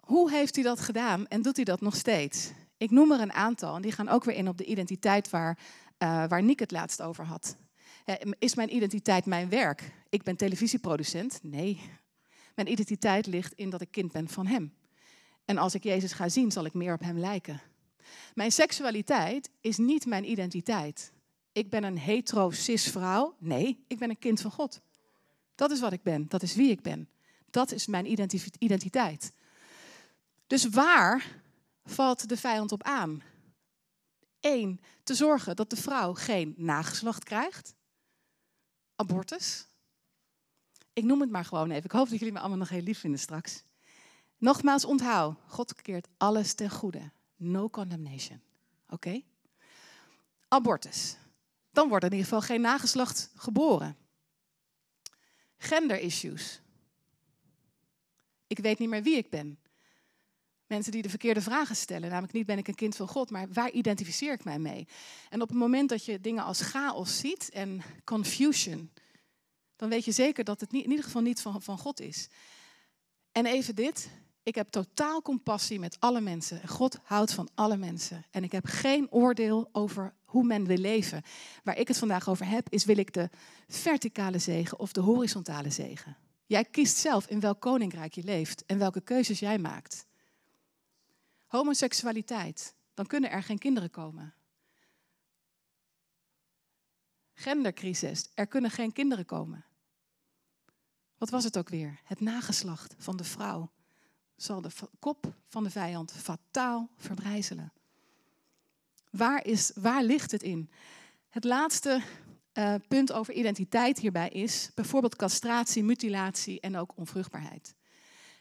Hoe 0.00 0.30
heeft 0.30 0.54
hij 0.54 0.64
dat 0.64 0.80
gedaan 0.80 1.26
en 1.26 1.42
doet 1.42 1.56
hij 1.56 1.64
dat 1.64 1.80
nog 1.80 1.96
steeds? 1.96 2.50
Ik 2.76 2.90
noem 2.90 3.12
er 3.12 3.20
een 3.20 3.32
aantal 3.32 3.76
en 3.76 3.82
die 3.82 3.92
gaan 3.92 4.08
ook 4.08 4.24
weer 4.24 4.34
in 4.34 4.48
op 4.48 4.58
de 4.58 4.64
identiteit 4.64 5.30
waar, 5.30 5.58
uh, 5.98 6.26
waar 6.28 6.42
Nick 6.42 6.58
het 6.58 6.70
laatst 6.70 7.02
over 7.02 7.24
had. 7.24 7.56
Is 8.38 8.54
mijn 8.54 8.74
identiteit 8.74 9.26
mijn 9.26 9.48
werk? 9.48 9.92
Ik 10.08 10.22
ben 10.22 10.36
televisieproducent? 10.36 11.38
Nee. 11.42 11.80
Mijn 12.54 12.70
identiteit 12.70 13.26
ligt 13.26 13.52
in 13.52 13.70
dat 13.70 13.80
ik 13.80 13.90
kind 13.90 14.12
ben 14.12 14.28
van 14.28 14.46
Hem. 14.46 14.74
En 15.44 15.58
als 15.58 15.74
ik 15.74 15.82
Jezus 15.82 16.12
ga 16.12 16.28
zien, 16.28 16.50
zal 16.50 16.64
ik 16.64 16.74
meer 16.74 16.94
op 16.94 17.00
Hem 17.00 17.18
lijken. 17.18 17.60
Mijn 18.34 18.52
seksualiteit 18.52 19.50
is 19.60 19.76
niet 19.76 20.06
mijn 20.06 20.30
identiteit. 20.30 21.12
Ik 21.52 21.70
ben 21.70 21.84
een 21.84 21.98
hetero-cis 21.98 22.90
vrouw. 22.90 23.36
Nee, 23.38 23.84
ik 23.86 23.98
ben 23.98 24.10
een 24.10 24.18
kind 24.18 24.40
van 24.40 24.50
God. 24.50 24.80
Dat 25.54 25.70
is 25.70 25.80
wat 25.80 25.92
ik 25.92 26.02
ben. 26.02 26.28
Dat 26.28 26.42
is 26.42 26.54
wie 26.54 26.70
ik 26.70 26.82
ben. 26.82 27.08
Dat 27.50 27.72
is 27.72 27.86
mijn 27.86 28.06
identiteit. 28.58 29.32
Dus 30.46 30.68
waar 30.68 31.42
valt 31.84 32.28
de 32.28 32.36
vijand 32.36 32.72
op 32.72 32.82
aan? 32.82 33.22
Eén, 34.40 34.80
te 35.02 35.14
zorgen 35.14 35.56
dat 35.56 35.70
de 35.70 35.76
vrouw 35.76 36.14
geen 36.14 36.54
nageslacht 36.56 37.24
krijgt 37.24 37.74
abortus. 39.02 39.66
Ik 40.92 41.04
noem 41.04 41.20
het 41.20 41.30
maar 41.30 41.44
gewoon 41.44 41.70
even. 41.70 41.84
Ik 41.84 41.92
hoop 41.92 42.08
dat 42.08 42.18
jullie 42.18 42.32
me 42.32 42.40
allemaal 42.40 42.58
nog 42.58 42.68
heel 42.68 42.82
lief 42.82 42.98
vinden 42.98 43.20
straks. 43.20 43.62
Nogmaals, 44.38 44.84
onthoud. 44.84 45.36
God 45.46 45.82
keert 45.82 46.08
alles 46.16 46.54
ten 46.54 46.70
goede. 46.70 47.10
No 47.36 47.70
condemnation. 47.70 48.40
Oké? 48.88 49.22
Abortus. 50.48 51.16
Dan 51.70 51.88
wordt 51.88 52.04
er 52.04 52.10
in 52.10 52.16
ieder 52.16 52.32
geval 52.32 52.48
geen 52.48 52.60
nageslacht 52.60 53.30
geboren. 53.34 53.96
Gender 55.62 56.00
issues. 56.00 56.60
Ik 58.46 58.58
weet 58.58 58.78
niet 58.78 58.88
meer 58.88 59.02
wie 59.02 59.16
ik 59.16 59.30
ben. 59.30 59.58
Mensen 60.66 60.92
die 60.92 61.02
de 61.02 61.08
verkeerde 61.08 61.40
vragen 61.40 61.76
stellen. 61.76 62.08
Namelijk 62.08 62.32
niet 62.32 62.46
ben 62.46 62.58
ik 62.58 62.68
een 62.68 62.74
kind 62.74 62.96
van 62.96 63.08
God, 63.08 63.30
maar 63.30 63.48
waar 63.52 63.70
identificeer 63.70 64.32
ik 64.32 64.44
mij 64.44 64.58
mee? 64.58 64.86
En 65.28 65.42
op 65.42 65.48
het 65.48 65.58
moment 65.58 65.88
dat 65.88 66.04
je 66.04 66.20
dingen 66.20 66.44
als 66.44 66.60
chaos 66.60 67.18
ziet 67.18 67.50
en 67.50 67.82
confusion, 68.04 68.90
dan 69.76 69.88
weet 69.88 70.04
je 70.04 70.12
zeker 70.12 70.44
dat 70.44 70.60
het 70.60 70.72
in 70.72 70.90
ieder 70.90 71.04
geval 71.04 71.22
niet 71.22 71.40
van, 71.40 71.62
van 71.62 71.78
God 71.78 72.00
is. 72.00 72.28
En 73.32 73.46
even 73.46 73.74
dit. 73.74 74.08
Ik 74.42 74.54
heb 74.54 74.68
totaal 74.68 75.22
compassie 75.22 75.78
met 75.78 75.96
alle 76.00 76.20
mensen. 76.20 76.68
God 76.68 76.98
houdt 77.02 77.32
van 77.32 77.48
alle 77.54 77.76
mensen. 77.76 78.24
En 78.30 78.44
ik 78.44 78.52
heb 78.52 78.64
geen 78.66 79.10
oordeel 79.10 79.68
over 79.72 80.14
hoe 80.32 80.44
men 80.44 80.66
wil 80.66 80.76
leven. 80.76 81.22
Waar 81.64 81.78
ik 81.78 81.88
het 81.88 81.98
vandaag 81.98 82.28
over 82.28 82.46
heb, 82.46 82.68
is 82.70 82.84
wil 82.84 82.98
ik 82.98 83.12
de 83.12 83.30
verticale 83.68 84.38
zegen 84.38 84.78
of 84.78 84.92
de 84.92 85.00
horizontale 85.00 85.70
zegen. 85.70 86.16
Jij 86.46 86.64
kiest 86.64 86.96
zelf 86.96 87.26
in 87.26 87.40
welk 87.40 87.60
koninkrijk 87.60 88.14
je 88.14 88.22
leeft 88.24 88.64
en 88.66 88.78
welke 88.78 89.00
keuzes 89.00 89.38
jij 89.38 89.58
maakt 89.58 90.06
homoseksualiteit, 91.52 92.74
dan 92.94 93.06
kunnen 93.06 93.30
er 93.30 93.42
geen 93.42 93.58
kinderen 93.58 93.90
komen. 93.90 94.34
Gendercrisis, 97.34 98.30
er 98.34 98.46
kunnen 98.46 98.70
geen 98.70 98.92
kinderen 98.92 99.24
komen. 99.24 99.64
Wat 101.18 101.30
was 101.30 101.44
het 101.44 101.58
ook 101.58 101.68
weer? 101.68 102.00
Het 102.04 102.20
nageslacht 102.20 102.94
van 102.98 103.16
de 103.16 103.24
vrouw 103.24 103.72
zal 104.36 104.60
de 104.60 104.70
kop 104.98 105.34
van 105.48 105.64
de 105.64 105.70
vijand 105.70 106.12
fataal 106.12 106.90
verbrijzelen. 106.96 107.72
Waar, 109.12 109.46
is, 109.46 109.72
waar 109.74 110.02
ligt 110.02 110.30
het 110.30 110.42
in? 110.42 110.70
Het 111.28 111.44
laatste 111.44 112.02
uh, 112.54 112.74
punt 112.88 113.12
over 113.12 113.34
identiteit 113.34 113.98
hierbij 113.98 114.28
is 114.28 114.70
bijvoorbeeld 114.74 115.16
castratie, 115.16 115.84
mutilatie 115.84 116.60
en 116.60 116.76
ook 116.76 116.92
onvruchtbaarheid. 116.96 117.74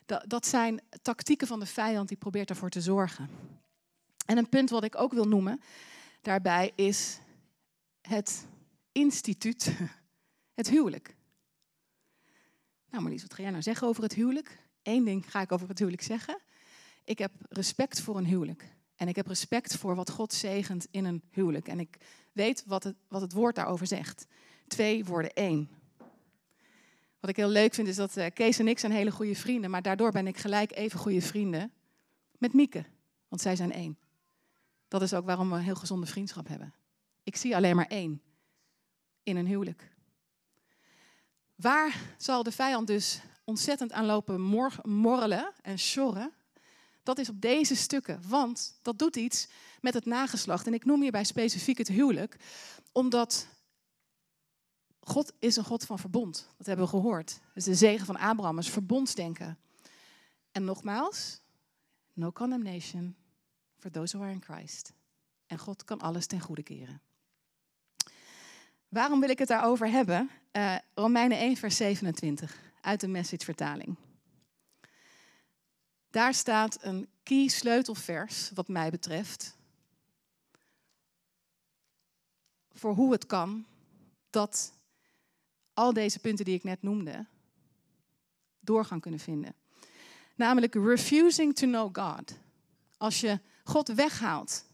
Dat, 0.05 0.23
dat 0.27 0.45
zijn 0.45 0.81
tactieken 1.01 1.47
van 1.47 1.59
de 1.59 1.65
vijand 1.65 2.07
die 2.07 2.17
probeert 2.17 2.49
ervoor 2.49 2.69
te 2.69 2.81
zorgen. 2.81 3.29
En 4.25 4.37
een 4.37 4.49
punt 4.49 4.69
wat 4.69 4.83
ik 4.83 4.99
ook 4.99 5.13
wil 5.13 5.27
noemen 5.27 5.61
daarbij 6.21 6.71
is 6.75 7.19
het 8.01 8.47
instituut, 8.91 9.73
het 10.59 10.69
huwelijk. 10.69 11.15
Nou 12.89 13.03
Marlies, 13.03 13.21
wat 13.21 13.33
ga 13.33 13.41
jij 13.41 13.51
nou 13.51 13.63
zeggen 13.63 13.87
over 13.87 14.03
het 14.03 14.13
huwelijk? 14.13 14.59
Eén 14.83 15.03
ding 15.03 15.31
ga 15.31 15.41
ik 15.41 15.51
over 15.51 15.67
het 15.67 15.79
huwelijk 15.79 16.03
zeggen. 16.03 16.39
Ik 17.03 17.17
heb 17.17 17.31
respect 17.49 18.01
voor 18.01 18.17
een 18.17 18.25
huwelijk. 18.25 18.79
En 19.01 19.07
ik 19.07 19.15
heb 19.15 19.27
respect 19.27 19.77
voor 19.77 19.95
wat 19.95 20.09
God 20.09 20.33
zegent 20.33 20.87
in 20.91 21.05
een 21.05 21.23
huwelijk. 21.31 21.67
En 21.67 21.79
ik 21.79 21.97
weet 22.31 22.63
wat 22.65 22.83
het, 22.83 22.95
wat 23.07 23.21
het 23.21 23.33
woord 23.33 23.55
daarover 23.55 23.87
zegt. 23.87 24.27
Twee 24.67 25.05
worden 25.05 25.33
één. 25.33 25.69
Wat 27.19 27.29
ik 27.29 27.35
heel 27.35 27.49
leuk 27.49 27.73
vind 27.73 27.87
is 27.87 27.95
dat 27.95 28.17
uh, 28.17 28.25
Kees 28.33 28.59
en 28.59 28.67
ik 28.67 28.79
zijn 28.79 28.91
hele 28.91 29.11
goede 29.11 29.35
vrienden. 29.35 29.69
Maar 29.69 29.81
daardoor 29.81 30.11
ben 30.11 30.27
ik 30.27 30.37
gelijk 30.37 30.71
even 30.71 30.99
goede 30.99 31.21
vrienden 31.21 31.71
met 32.37 32.53
Mieke. 32.53 32.85
Want 33.27 33.41
zij 33.41 33.55
zijn 33.55 33.71
één. 33.71 33.97
Dat 34.87 35.01
is 35.01 35.13
ook 35.13 35.25
waarom 35.25 35.49
we 35.49 35.55
een 35.55 35.61
heel 35.61 35.75
gezonde 35.75 36.05
vriendschap 36.05 36.47
hebben. 36.47 36.73
Ik 37.23 37.35
zie 37.35 37.55
alleen 37.55 37.75
maar 37.75 37.87
één 37.87 38.21
in 39.23 39.37
een 39.37 39.47
huwelijk. 39.47 39.95
Waar 41.55 41.95
zal 42.17 42.43
de 42.43 42.51
vijand 42.51 42.87
dus 42.87 43.21
ontzettend 43.43 43.91
aan 43.91 44.05
lopen 44.05 44.41
morrelen 44.83 45.53
en 45.61 45.79
sjorren? 45.79 46.33
Dat 47.03 47.17
is 47.17 47.29
op 47.29 47.41
deze 47.41 47.75
stukken, 47.75 48.21
want 48.27 48.79
dat 48.81 48.99
doet 48.99 49.15
iets 49.15 49.47
met 49.81 49.93
het 49.93 50.05
nageslacht. 50.05 50.67
En 50.67 50.73
ik 50.73 50.85
noem 50.85 51.01
hierbij 51.01 51.23
specifiek 51.23 51.77
het 51.77 51.87
huwelijk, 51.87 52.35
omdat 52.91 53.47
God 54.99 55.33
is 55.39 55.55
een 55.55 55.63
God 55.63 55.85
van 55.85 55.99
verbond. 55.99 56.47
Dat 56.57 56.67
hebben 56.67 56.85
we 56.85 56.91
gehoord. 56.91 57.39
Dus 57.53 57.63
de 57.63 57.75
zegen 57.75 58.05
van 58.05 58.17
Abraham 58.17 58.57
is 58.57 58.69
verbondsdenken. 58.69 59.57
En 60.51 60.63
nogmaals, 60.63 61.41
no 62.13 62.31
condemnation 62.31 63.15
for 63.77 63.91
those 63.91 64.17
who 64.17 64.25
are 64.25 64.33
in 64.33 64.43
Christ. 64.43 64.93
En 65.47 65.57
God 65.57 65.83
kan 65.83 65.99
alles 65.99 66.25
ten 66.25 66.39
goede 66.39 66.63
keren. 66.63 67.01
Waarom 68.87 69.19
wil 69.19 69.29
ik 69.29 69.39
het 69.39 69.47
daarover 69.47 69.89
hebben? 69.89 70.29
Uh, 70.51 70.75
Romeinen 70.93 71.37
1, 71.37 71.57
vers 71.57 71.75
27 71.75 72.59
uit 72.81 72.99
de 72.99 73.07
message 73.07 73.45
vertaling. 73.45 73.95
Daar 76.11 76.33
staat 76.33 76.77
een 76.81 77.09
key 77.23 77.47
sleutelvers, 77.47 78.51
wat 78.53 78.67
mij 78.67 78.89
betreft, 78.91 79.57
voor 82.69 82.93
hoe 82.93 83.11
het 83.11 83.25
kan 83.25 83.65
dat 84.29 84.73
al 85.73 85.93
deze 85.93 86.19
punten 86.19 86.45
die 86.45 86.55
ik 86.55 86.63
net 86.63 86.81
noemde 86.81 87.25
doorgang 88.59 89.01
kunnen 89.01 89.19
vinden. 89.19 89.55
Namelijk 90.35 90.75
refusing 90.75 91.55
to 91.55 91.67
know 91.67 91.97
God. 91.97 92.37
Als 92.97 93.19
je 93.19 93.39
God 93.63 93.87
weghaalt 93.87 94.65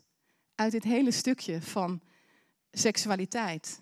uit 0.55 0.71
dit 0.71 0.83
hele 0.83 1.11
stukje 1.11 1.61
van 1.61 2.01
seksualiteit, 2.71 3.79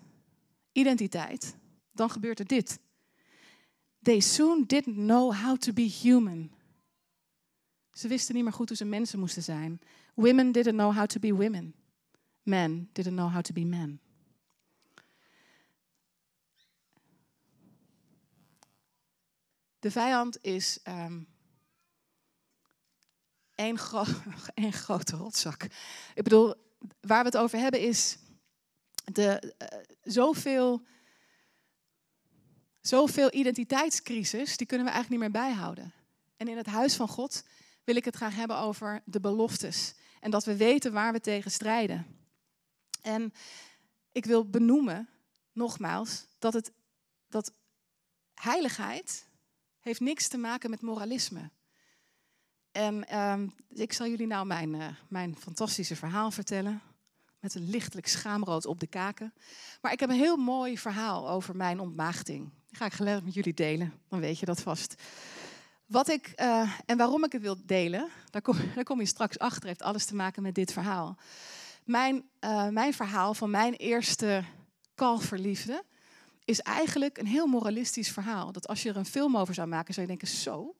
identiteit, 0.72 1.56
dan 1.92 2.10
gebeurt 2.10 2.38
er 2.38 2.46
dit. 2.46 2.78
They 4.02 4.20
soon 4.20 4.64
didn't 4.64 4.96
know 4.96 5.34
how 5.34 5.56
to 5.56 5.72
be 5.72 5.82
human. 6.02 6.50
Ze 7.96 8.08
wisten 8.08 8.34
niet 8.34 8.44
meer 8.44 8.52
goed 8.52 8.68
hoe 8.68 8.76
ze 8.76 8.84
mensen 8.84 9.18
moesten 9.18 9.42
zijn. 9.42 9.80
Women 10.14 10.52
didn't 10.52 10.74
know 10.74 10.94
how 10.94 11.06
to 11.06 11.20
be 11.20 11.34
women. 11.34 11.74
Men 12.42 12.88
didn't 12.92 13.14
know 13.14 13.32
how 13.32 13.42
to 13.42 13.52
be 13.52 13.64
men. 13.64 14.00
De 19.78 19.90
vijand 19.90 20.38
is 20.42 20.78
um, 20.88 21.26
één, 23.54 23.78
gro 23.78 24.04
één 24.54 24.72
grote 24.72 25.16
rotzak. 25.16 25.62
Ik 26.14 26.22
bedoel, 26.22 26.54
waar 27.00 27.20
we 27.20 27.28
het 27.28 27.36
over 27.36 27.58
hebben 27.58 27.80
is 27.80 28.18
de, 29.04 29.54
uh, 29.58 29.78
zoveel, 30.02 30.86
zoveel 32.80 33.34
identiteitscrisis, 33.34 34.56
die 34.56 34.66
kunnen 34.66 34.86
we 34.86 34.92
eigenlijk 34.92 35.22
niet 35.22 35.32
meer 35.32 35.42
bijhouden. 35.42 35.92
En 36.36 36.48
in 36.48 36.56
het 36.56 36.66
huis 36.66 36.96
van 36.96 37.08
God 37.08 37.44
wil 37.86 37.96
ik 37.96 38.04
het 38.04 38.16
graag 38.16 38.34
hebben 38.34 38.58
over 38.58 39.02
de 39.04 39.20
beloftes. 39.20 39.94
En 40.20 40.30
dat 40.30 40.44
we 40.44 40.56
weten 40.56 40.92
waar 40.92 41.12
we 41.12 41.20
tegen 41.20 41.50
strijden. 41.50 42.06
En 43.02 43.32
ik 44.12 44.24
wil 44.24 44.50
benoemen, 44.50 45.08
nogmaals, 45.52 46.26
dat, 46.38 46.52
het, 46.52 46.72
dat 47.28 47.52
heiligheid 48.34 49.28
heeft 49.80 50.00
niks 50.00 50.28
te 50.28 50.36
maken 50.36 50.70
met 50.70 50.80
moralisme. 50.80 51.50
En 52.72 53.18
um, 53.18 53.54
ik 53.68 53.92
zal 53.92 54.06
jullie 54.06 54.26
nou 54.26 54.46
mijn, 54.46 54.74
uh, 54.74 54.86
mijn 55.08 55.36
fantastische 55.36 55.96
verhaal 55.96 56.30
vertellen. 56.30 56.82
Met 57.40 57.54
een 57.54 57.70
lichtelijk 57.70 58.08
schaamrood 58.08 58.66
op 58.66 58.80
de 58.80 58.86
kaken. 58.86 59.34
Maar 59.80 59.92
ik 59.92 60.00
heb 60.00 60.10
een 60.10 60.16
heel 60.16 60.36
mooi 60.36 60.78
verhaal 60.78 61.28
over 61.28 61.56
mijn 61.56 61.80
ontmaagding. 61.80 62.50
Die 62.66 62.76
ga 62.76 62.84
ik 62.84 62.92
gelijk 62.92 63.24
met 63.24 63.34
jullie 63.34 63.54
delen. 63.54 63.92
Dan 64.08 64.20
weet 64.20 64.38
je 64.38 64.46
dat 64.46 64.60
vast. 64.60 65.02
Wat 65.86 66.08
ik, 66.08 66.32
uh, 66.40 66.72
en 66.86 66.96
waarom 66.96 67.24
ik 67.24 67.32
het 67.32 67.42
wil 67.42 67.56
delen, 67.64 68.08
daar 68.30 68.42
kom, 68.42 68.56
daar 68.74 68.84
kom 68.84 69.00
je 69.00 69.06
straks 69.06 69.38
achter, 69.38 69.66
heeft 69.66 69.82
alles 69.82 70.04
te 70.04 70.14
maken 70.14 70.42
met 70.42 70.54
dit 70.54 70.72
verhaal. 70.72 71.16
Mijn, 71.84 72.24
uh, 72.40 72.68
mijn 72.68 72.94
verhaal 72.94 73.34
van 73.34 73.50
mijn 73.50 73.74
eerste 73.74 74.44
kalverliefde 74.94 75.84
is 76.44 76.60
eigenlijk 76.60 77.18
een 77.18 77.26
heel 77.26 77.46
moralistisch 77.46 78.10
verhaal. 78.10 78.52
Dat 78.52 78.68
als 78.68 78.82
je 78.82 78.88
er 78.88 78.96
een 78.96 79.06
film 79.06 79.36
over 79.36 79.54
zou 79.54 79.68
maken, 79.68 79.94
zou 79.94 80.06
je 80.06 80.16
denken, 80.16 80.36
zo, 80.36 80.76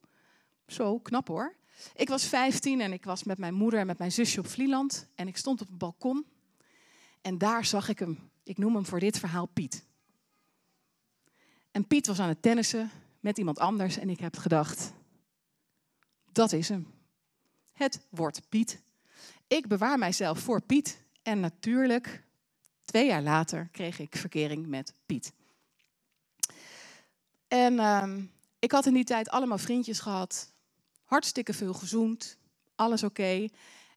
zo, 0.67 0.99
knap 0.99 1.27
hoor. 1.27 1.55
Ik 1.95 2.09
was 2.09 2.25
15 2.25 2.81
en 2.81 2.93
ik 2.93 3.03
was 3.03 3.23
met 3.23 3.37
mijn 3.37 3.53
moeder 3.53 3.79
en 3.79 3.87
met 3.87 3.97
mijn 3.97 4.11
zusje 4.11 4.39
op 4.39 4.47
Vlieland. 4.47 5.07
En 5.15 5.27
ik 5.27 5.37
stond 5.37 5.61
op 5.61 5.67
het 5.67 5.77
balkon. 5.77 6.25
En 7.21 7.37
daar 7.37 7.65
zag 7.65 7.89
ik 7.89 7.99
hem. 7.99 8.29
Ik 8.43 8.57
noem 8.57 8.75
hem 8.75 8.85
voor 8.85 8.99
dit 8.99 9.19
verhaal 9.19 9.45
Piet. 9.45 9.85
En 11.71 11.87
Piet 11.87 12.07
was 12.07 12.19
aan 12.19 12.29
het 12.29 12.41
tennissen 12.41 12.91
met 13.19 13.37
iemand 13.37 13.59
anders. 13.59 13.97
En 13.97 14.09
ik 14.09 14.19
heb 14.19 14.37
gedacht, 14.37 14.93
dat 16.37 16.51
is 16.51 16.69
hem. 16.69 16.87
Het 17.73 17.99
wordt 18.09 18.41
Piet. 18.49 18.81
Ik 19.47 19.67
bewaar 19.67 19.97
mijzelf 19.97 20.39
voor 20.39 20.61
Piet. 20.61 21.03
En 21.21 21.39
natuurlijk, 21.39 22.23
twee 22.85 23.05
jaar 23.05 23.21
later, 23.21 23.69
kreeg 23.71 23.99
ik 23.99 24.15
verkering 24.15 24.67
met 24.67 24.93
Piet. 25.05 25.33
En 27.47 27.73
uh, 27.73 28.13
ik 28.59 28.71
had 28.71 28.85
in 28.85 28.93
die 28.93 29.03
tijd 29.03 29.29
allemaal 29.29 29.57
vriendjes 29.57 29.99
gehad. 29.99 30.53
Hartstikke 31.03 31.53
veel 31.53 31.73
gezoend. 31.73 32.37
Alles 32.75 33.03
oké. 33.03 33.47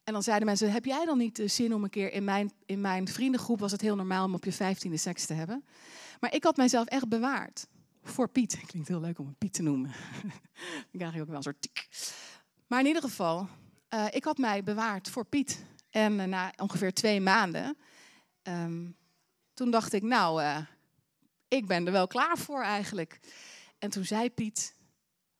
En 0.04 0.12
dan 0.12 0.22
zeiden 0.22 0.46
mensen, 0.46 0.72
heb 0.72 0.84
jij 0.84 1.04
dan 1.04 1.18
niet 1.18 1.36
de 1.36 1.48
zin 1.48 1.74
om 1.74 1.84
een 1.84 1.90
keer... 1.90 2.12
In 2.12 2.24
mijn, 2.24 2.52
in 2.66 2.80
mijn 2.80 3.08
vriendengroep 3.08 3.60
was 3.60 3.72
het 3.72 3.80
heel 3.80 3.96
normaal 3.96 4.24
om 4.24 4.34
op 4.34 4.44
je 4.44 4.52
vijftiende 4.52 4.96
seks 4.96 5.26
te 5.26 5.34
hebben. 5.34 5.64
Maar 6.20 6.34
ik 6.34 6.44
had 6.44 6.56
mijzelf 6.56 6.86
echt 6.86 7.08
bewaard. 7.08 7.66
Voor 8.02 8.28
Piet. 8.28 8.60
Klinkt 8.66 8.88
heel 8.88 9.00
leuk 9.00 9.18
om 9.18 9.26
een 9.26 9.38
Piet 9.38 9.52
te 9.52 9.62
noemen. 9.62 9.90
Dan 10.90 10.98
krijg 10.98 11.14
je 11.14 11.20
ook 11.20 11.26
wel 11.26 11.36
een 11.36 11.42
soort 11.42 11.62
tik. 11.62 11.88
Maar 12.66 12.80
in 12.80 12.86
ieder 12.86 13.02
geval, 13.02 13.48
uh, 13.94 14.06
ik 14.10 14.24
had 14.24 14.38
mij 14.38 14.62
bewaard 14.62 15.10
voor 15.10 15.24
Piet. 15.24 15.64
En 15.90 16.18
uh, 16.18 16.24
na 16.24 16.52
ongeveer 16.56 16.92
twee 16.92 17.20
maanden, 17.20 17.76
um, 18.42 18.96
toen 19.54 19.70
dacht 19.70 19.92
ik, 19.92 20.02
nou, 20.02 20.42
uh, 20.42 20.58
ik 21.48 21.66
ben 21.66 21.86
er 21.86 21.92
wel 21.92 22.06
klaar 22.06 22.38
voor 22.38 22.62
eigenlijk. 22.62 23.20
En 23.78 23.90
toen 23.90 24.04
zei 24.04 24.30
Piet, 24.30 24.74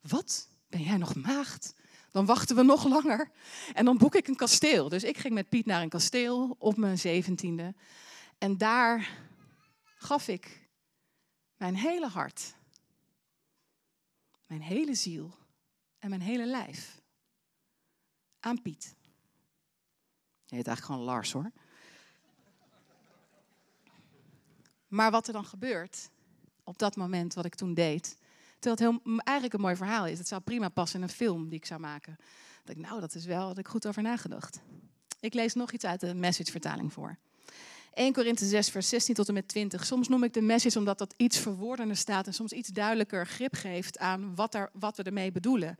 wat, 0.00 0.48
ben 0.68 0.82
jij 0.82 0.96
nog 0.96 1.14
maagd? 1.14 1.74
Dan 2.10 2.26
wachten 2.26 2.56
we 2.56 2.62
nog 2.62 2.84
langer 2.84 3.30
en 3.74 3.84
dan 3.84 3.98
boek 3.98 4.14
ik 4.14 4.28
een 4.28 4.36
kasteel. 4.36 4.88
Dus 4.88 5.04
ik 5.04 5.18
ging 5.18 5.34
met 5.34 5.48
Piet 5.48 5.66
naar 5.66 5.82
een 5.82 5.88
kasteel 5.88 6.56
op 6.58 6.76
mijn 6.76 6.98
zeventiende. 6.98 7.74
En 8.38 8.58
daar 8.58 9.08
gaf 9.96 10.28
ik 10.28 10.68
mijn 11.56 11.76
hele 11.76 12.08
hart, 12.08 12.54
mijn 14.50 14.62
hele 14.62 14.94
ziel 14.94 15.34
en 15.98 16.08
mijn 16.08 16.20
hele 16.20 16.46
lijf 16.46 17.00
aan 18.40 18.62
Piet. 18.62 18.94
Je 20.44 20.56
heet 20.56 20.66
eigenlijk 20.66 20.84
gewoon 20.86 21.00
Lars 21.00 21.32
hoor. 21.32 21.50
Maar 24.88 25.10
wat 25.10 25.26
er 25.26 25.32
dan 25.32 25.44
gebeurt 25.44 26.10
op 26.64 26.78
dat 26.78 26.96
moment, 26.96 27.34
wat 27.34 27.44
ik 27.44 27.54
toen 27.54 27.74
deed, 27.74 28.16
terwijl 28.58 28.92
het 28.92 29.04
heel, 29.04 29.16
eigenlijk 29.16 29.54
een 29.54 29.60
mooi 29.60 29.76
verhaal 29.76 30.06
is, 30.06 30.18
het 30.18 30.28
zou 30.28 30.40
prima 30.40 30.68
passen 30.68 30.98
in 31.00 31.04
een 31.04 31.14
film 31.14 31.48
die 31.48 31.58
ik 31.58 31.66
zou 31.66 31.80
maken. 31.80 32.16
Dat 32.64 32.76
ik, 32.76 32.82
nou, 32.82 33.00
dat 33.00 33.14
is 33.14 33.24
wel, 33.24 33.48
dat 33.48 33.58
ik 33.58 33.68
goed 33.68 33.86
over 33.86 34.02
nagedacht. 34.02 34.60
Ik 35.20 35.34
lees 35.34 35.54
nog 35.54 35.72
iets 35.72 35.84
uit 35.84 36.00
de 36.00 36.14
message-vertaling 36.14 36.92
voor. 36.92 37.18
1 37.94 38.12
Korinthe 38.12 38.44
6, 38.44 38.70
vers 38.70 38.88
16 38.88 39.14
tot 39.14 39.28
en 39.28 39.34
met 39.34 39.48
20. 39.48 39.86
Soms 39.86 40.08
noem 40.08 40.24
ik 40.24 40.32
de 40.32 40.40
message 40.40 40.78
omdat 40.78 40.98
dat 40.98 41.14
iets 41.16 41.38
verwoordender 41.38 41.96
staat 41.96 42.26
en 42.26 42.34
soms 42.34 42.52
iets 42.52 42.68
duidelijker 42.68 43.26
grip 43.26 43.54
geeft 43.54 43.98
aan 43.98 44.34
wat, 44.34 44.54
er, 44.54 44.70
wat 44.72 44.96
we 44.96 45.02
ermee 45.02 45.32
bedoelen. 45.32 45.78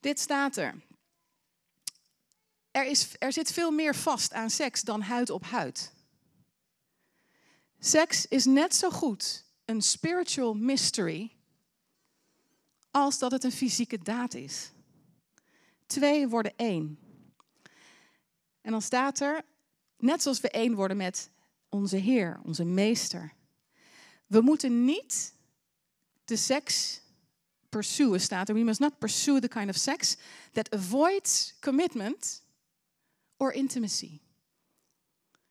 Dit 0.00 0.20
staat 0.20 0.56
er. 0.56 0.82
Er, 2.70 2.86
is, 2.86 3.08
er 3.18 3.32
zit 3.32 3.52
veel 3.52 3.70
meer 3.70 3.94
vast 3.94 4.32
aan 4.32 4.50
seks 4.50 4.82
dan 4.82 5.00
huid 5.00 5.30
op 5.30 5.44
huid. 5.44 5.92
Seks 7.78 8.26
is 8.26 8.44
net 8.44 8.74
zo 8.74 8.90
goed 8.90 9.44
een 9.64 9.82
spiritual 9.82 10.54
mystery 10.54 11.32
als 12.90 13.18
dat 13.18 13.30
het 13.30 13.44
een 13.44 13.52
fysieke 13.52 13.98
daad 13.98 14.34
is. 14.34 14.70
Twee 15.86 16.28
worden 16.28 16.52
één. 16.56 16.98
En 18.60 18.70
dan 18.70 18.82
staat 18.82 19.20
er, 19.20 19.44
net 20.04 20.22
zoals 20.22 20.40
we 20.40 20.50
één 20.50 20.74
worden 20.74 20.96
met 20.96 21.30
onze 21.68 21.96
Heer, 21.96 22.40
onze 22.44 22.64
Meester. 22.64 23.32
We 24.26 24.40
moeten 24.40 24.84
niet 24.84 25.34
de 26.24 26.36
seks 26.36 27.00
pursuen, 27.68 28.20
staat 28.20 28.48
er. 28.48 28.54
We 28.54 28.62
must 28.62 28.80
not 28.80 28.98
pursue 28.98 29.40
the 29.40 29.48
kind 29.48 29.68
of 29.68 29.76
sex 29.76 30.16
that 30.52 30.74
avoids 30.74 31.54
commitment 31.60 32.42
or 33.36 33.52
intimacy. 33.52 34.20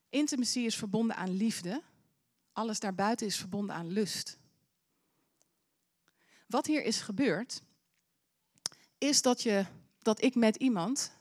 Intimacy 0.10 0.60
is 0.60 0.76
verbonden 0.76 1.16
aan 1.16 1.38
liefde. 1.38 1.82
Alles 2.52 2.80
daarbuiten 2.80 3.28
is 3.28 3.38
verbonden 3.38 3.76
aan 3.76 3.92
lust. 3.92 4.38
Wat 6.48 6.66
hier 6.66 6.84
is 6.84 7.02
gebeurd, 7.02 7.62
is 8.98 9.22
dat, 9.22 9.42
je, 9.42 9.66
dat 10.00 10.22
ik 10.22 10.36
met 10.36 10.56
iemand 10.56 11.12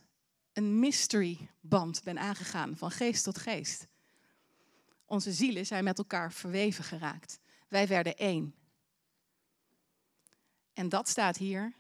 een 0.53 0.79
mystery 0.79 1.49
band 1.61 2.03
ben 2.03 2.19
aangegaan, 2.19 2.77
van 2.77 2.91
geest 2.91 3.25
tot 3.25 3.39
geest. 3.39 3.87
Onze 5.05 5.33
zielen 5.33 5.67
zijn 5.67 5.85
met 5.85 5.99
elkaar 5.99 6.33
verweven 6.33 6.85
geraakt. 6.85 7.39
Wij 7.69 7.87
werden 7.87 8.17
één. 8.17 8.55
En 10.73 10.89
dat 10.89 11.09
staat 11.09 11.37
hier. 11.37 11.73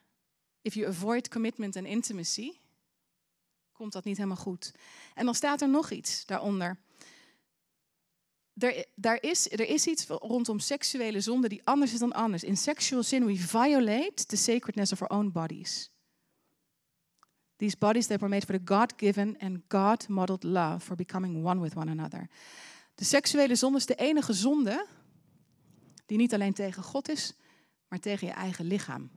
If 0.62 0.74
you 0.74 0.88
avoid 0.88 1.28
commitment 1.28 1.76
and 1.76 1.86
intimacy, 1.86 2.52
komt 3.72 3.92
dat 3.92 4.04
niet 4.04 4.16
helemaal 4.16 4.36
goed. 4.36 4.72
En 5.14 5.24
dan 5.24 5.34
staat 5.34 5.60
er 5.60 5.68
nog 5.68 5.90
iets 5.90 6.26
daaronder. 6.26 6.78
Er, 8.54 8.86
daar 8.94 9.22
is, 9.22 9.50
er 9.50 9.68
is 9.68 9.86
iets 9.86 10.06
rondom 10.06 10.58
seksuele 10.58 11.20
zonde 11.20 11.48
die 11.48 11.60
anders 11.64 11.92
is 11.92 11.98
dan 11.98 12.12
anders. 12.12 12.44
In 12.44 12.56
sexual 12.56 13.02
sin 13.02 13.26
we 13.26 13.36
violate 13.36 14.26
the 14.26 14.36
sacredness 14.36 14.92
of 14.92 15.02
our 15.02 15.18
own 15.18 15.30
bodies. 15.32 15.91
These 17.62 17.76
bodies 17.78 18.06
that 18.06 18.20
were 18.20 18.28
made 18.28 18.44
for 18.44 18.58
the 18.58 18.74
God-given 18.74 19.36
and 19.38 19.62
God-modeled 19.68 20.42
love 20.42 20.80
for 20.80 20.96
becoming 20.96 21.44
one 21.44 21.60
with 21.60 21.76
one 21.76 21.90
another. 21.90 22.28
De 22.94 23.04
seksuele 23.04 23.54
zonde 23.54 23.78
is 23.78 23.86
de 23.86 23.94
enige 23.94 24.32
zonde 24.32 24.86
die 26.06 26.16
niet 26.16 26.34
alleen 26.34 26.52
tegen 26.52 26.82
God 26.82 27.08
is, 27.08 27.34
maar 27.88 27.98
tegen 27.98 28.26
je 28.26 28.32
eigen 28.32 28.64
lichaam. 28.64 29.10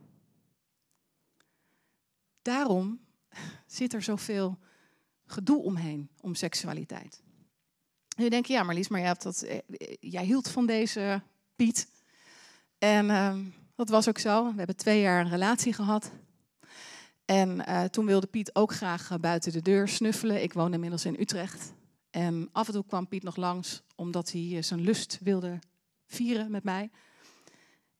Daarom 2.42 3.00
zit 3.66 3.92
er 3.92 4.02
zoveel 4.02 4.58
gedoe 5.24 5.62
omheen 5.62 6.10
om 6.20 6.34
seksualiteit. 6.34 7.22
Nu 8.16 8.28
denk 8.28 8.46
je, 8.46 8.52
ja 8.52 8.62
Marlies, 8.62 8.88
maar 8.88 9.00
jij, 9.00 9.08
hebt 9.08 9.22
dat, 9.22 9.42
eh, 9.42 9.58
jij 10.00 10.24
hield 10.24 10.48
van 10.48 10.66
deze 10.66 11.22
Piet. 11.56 11.88
En 12.78 13.06
uh, 13.06 13.36
dat 13.74 13.88
was 13.88 14.08
ook 14.08 14.18
zo. 14.18 14.50
We 14.50 14.56
hebben 14.56 14.76
twee 14.76 15.00
jaar 15.00 15.20
een 15.20 15.30
relatie 15.30 15.72
gehad. 15.72 16.10
En 17.26 17.64
uh, 17.68 17.84
toen 17.84 18.06
wilde 18.06 18.26
Piet 18.26 18.54
ook 18.54 18.72
graag 18.72 19.10
uh, 19.10 19.18
buiten 19.18 19.52
de 19.52 19.62
deur 19.62 19.88
snuffelen. 19.88 20.42
Ik 20.42 20.52
woon 20.52 20.72
inmiddels 20.72 21.04
in 21.04 21.20
Utrecht. 21.20 21.72
En 22.10 22.48
af 22.52 22.66
en 22.66 22.72
toe 22.72 22.86
kwam 22.86 23.08
Piet 23.08 23.22
nog 23.22 23.36
langs, 23.36 23.82
omdat 23.94 24.32
hij 24.32 24.62
zijn 24.62 24.80
lust 24.80 25.18
wilde 25.22 25.58
vieren 26.06 26.50
met 26.50 26.64
mij. 26.64 26.90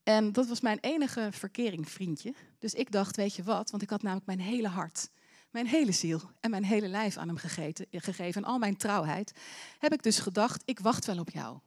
En 0.03 0.33
dat 0.33 0.47
was 0.47 0.61
mijn 0.61 0.79
enige 0.81 1.29
verkering, 1.31 1.89
vriendje. 1.91 2.35
Dus 2.59 2.75
ik 2.75 2.91
dacht, 2.93 3.17
weet 3.17 3.35
je 3.35 3.43
wat, 3.43 3.71
want 3.71 3.83
ik 3.83 3.91
had 3.91 4.03
namelijk 4.03 4.27
mijn 4.27 4.41
hele 4.41 4.69
hart 4.69 5.11
mijn 5.57 5.69
hele 5.69 5.93
ziel 5.93 6.21
en 6.41 6.51
mijn 6.51 6.65
hele 6.65 6.89
lijf 6.89 7.17
aan 7.17 7.29
hem 7.29 7.37
gegeten, 7.37 7.87
gegeven. 7.91 8.43
En 8.43 8.49
al 8.49 8.59
mijn 8.59 8.77
trouwheid. 8.77 9.33
Heb 9.79 9.93
ik 9.93 10.03
dus 10.03 10.19
gedacht, 10.19 10.63
ik 10.65 10.79
wacht 10.79 11.05
wel 11.05 11.19
op 11.19 11.31
jou. 11.31 11.59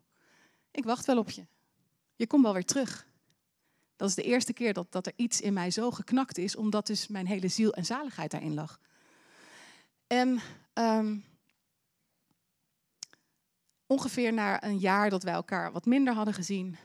Ik 0.71 0.83
wacht 0.83 1.05
wel 1.05 1.17
op 1.17 1.29
je. 1.29 1.47
Je 2.15 2.27
komt 2.27 2.43
wel 2.43 2.53
weer 2.53 2.65
terug. 2.65 3.07
Dat 3.99 4.09
is 4.09 4.15
de 4.15 4.23
eerste 4.23 4.53
keer 4.53 4.73
dat, 4.73 4.91
dat 4.91 5.05
er 5.05 5.13
iets 5.15 5.41
in 5.41 5.53
mij 5.53 5.71
zo 5.71 5.91
geknakt 5.91 6.37
is, 6.37 6.55
omdat 6.55 6.87
dus 6.87 7.07
mijn 7.07 7.27
hele 7.27 7.47
ziel 7.47 7.73
en 7.73 7.85
zaligheid 7.85 8.31
daarin 8.31 8.53
lag. 8.53 8.79
En 10.07 10.39
ehm, 10.73 11.17
ongeveer 13.85 14.33
na 14.33 14.63
een 14.63 14.77
jaar 14.77 15.09
dat 15.09 15.23
wij 15.23 15.33
elkaar 15.33 15.71
wat 15.71 15.85
minder 15.85 16.13
hadden 16.13 16.33
gezien, 16.33 16.77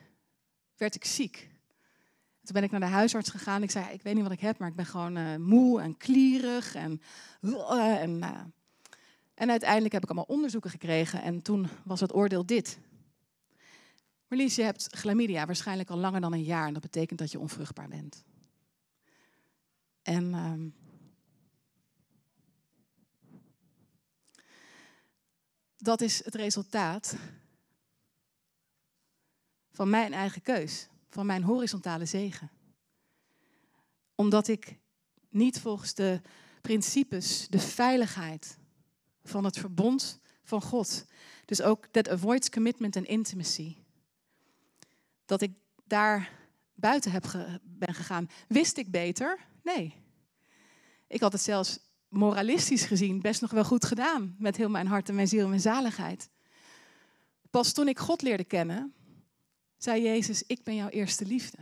werd 0.76 0.94
ik 0.94 1.04
ziek. 1.04 1.36
Toen 2.42 2.54
ben 2.54 2.62
ik 2.62 2.70
naar 2.70 2.80
de 2.80 2.86
huisarts 2.86 3.30
gegaan. 3.30 3.62
Ik 3.62 3.70
zei, 3.70 3.92
ik 3.92 4.02
weet 4.02 4.14
niet 4.14 4.22
wat 4.22 4.32
ik 4.32 4.40
heb, 4.40 4.58
maar 4.58 4.68
ik 4.68 4.76
ben 4.76 4.86
gewoon 4.86 5.16
uh, 5.16 5.36
moe 5.36 5.80
en 5.80 5.96
klierig. 5.96 6.74
En, 6.74 7.00
uh, 7.40 8.02
en, 8.02 8.10
uh. 8.10 8.40
en 9.34 9.50
uiteindelijk 9.50 9.92
heb 9.92 10.02
ik 10.02 10.08
allemaal 10.08 10.36
onderzoeken 10.36 10.70
gekregen. 10.70 11.22
En 11.22 11.42
toen 11.42 11.68
was 11.84 12.00
het 12.00 12.14
oordeel 12.14 12.46
dit. 12.46 12.78
Marlies, 14.28 14.54
je 14.54 14.62
hebt 14.62 14.96
chlamydia 14.96 15.46
waarschijnlijk 15.46 15.90
al 15.90 15.98
langer 15.98 16.20
dan 16.20 16.32
een 16.32 16.42
jaar. 16.42 16.66
En 16.66 16.72
dat 16.72 16.82
betekent 16.82 17.18
dat 17.18 17.30
je 17.30 17.38
onvruchtbaar 17.38 17.88
bent. 17.88 18.24
En 20.02 20.34
ehm, 20.34 20.68
dat 25.76 26.00
is 26.00 26.24
het 26.24 26.34
resultaat 26.34 27.16
van 29.70 29.90
mijn 29.90 30.12
eigen 30.12 30.42
keus, 30.42 30.88
van 31.08 31.26
mijn 31.26 31.42
horizontale 31.42 32.06
zegen. 32.06 32.50
Omdat 34.14 34.48
ik 34.48 34.78
niet 35.28 35.60
volgens 35.60 35.94
de 35.94 36.20
principes, 36.60 37.46
de 37.48 37.58
veiligheid 37.58 38.58
van 39.22 39.44
het 39.44 39.58
verbond 39.58 40.20
van 40.42 40.62
God, 40.62 41.06
dus 41.44 41.62
ook 41.62 41.86
that 41.86 42.08
avoids 42.08 42.50
commitment 42.50 42.96
and 42.96 43.06
intimacy, 43.06 43.76
dat 45.24 45.40
ik 45.40 45.52
daar 45.84 46.30
buiten 46.74 47.10
heb 47.10 47.24
ben 47.62 47.94
gegaan. 47.94 48.28
Wist 48.48 48.76
ik 48.76 48.90
beter? 48.90 49.38
Nee. 49.62 49.94
Ik 51.06 51.20
had 51.20 51.32
het 51.32 51.42
zelfs 51.42 51.78
moralistisch 52.08 52.84
gezien 52.84 53.20
best 53.20 53.40
nog 53.40 53.50
wel 53.50 53.64
goed 53.64 53.84
gedaan 53.84 54.34
met 54.38 54.56
heel 54.56 54.68
mijn 54.68 54.86
hart 54.86 55.08
en 55.08 55.14
mijn 55.14 55.28
ziel 55.28 55.42
en 55.42 55.48
mijn 55.48 55.60
zaligheid. 55.60 56.30
Pas 57.50 57.72
toen 57.72 57.88
ik 57.88 57.98
God 57.98 58.22
leerde 58.22 58.44
kennen, 58.44 58.94
zei 59.76 60.02
Jezus, 60.02 60.42
ik 60.42 60.62
ben 60.62 60.74
jouw 60.74 60.88
eerste 60.88 61.26
liefde. 61.26 61.58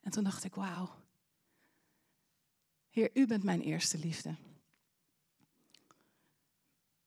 En 0.00 0.10
toen 0.10 0.24
dacht 0.24 0.44
ik, 0.44 0.54
wauw. 0.54 0.90
Heer, 2.90 3.10
u 3.14 3.26
bent 3.26 3.42
mijn 3.42 3.60
eerste 3.60 3.98
liefde. 3.98 4.36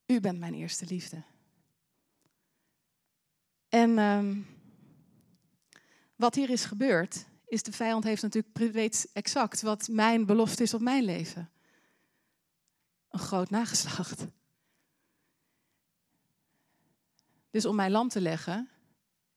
U 0.05 0.19
bent 0.19 0.39
mijn 0.39 0.53
eerste 0.53 0.85
liefde. 0.85 1.23
En 3.69 3.97
um, 3.97 4.47
wat 6.17 6.35
hier 6.35 6.49
is 6.49 6.65
gebeurd, 6.65 7.25
is 7.45 7.63
de 7.63 7.71
vijand 7.71 8.03
heeft 8.03 8.21
natuurlijk 8.21 8.73
weet 8.73 9.09
exact 9.13 9.61
wat 9.61 9.87
mijn 9.87 10.25
belofte 10.25 10.63
is 10.63 10.73
op 10.73 10.81
mijn 10.81 11.03
leven. 11.03 11.49
Een 13.09 13.19
groot 13.19 13.49
nageslacht. 13.49 14.27
Dus 17.49 17.65
om 17.65 17.75
mij 17.75 17.89
lam 17.89 18.09
te 18.09 18.21
leggen, 18.21 18.69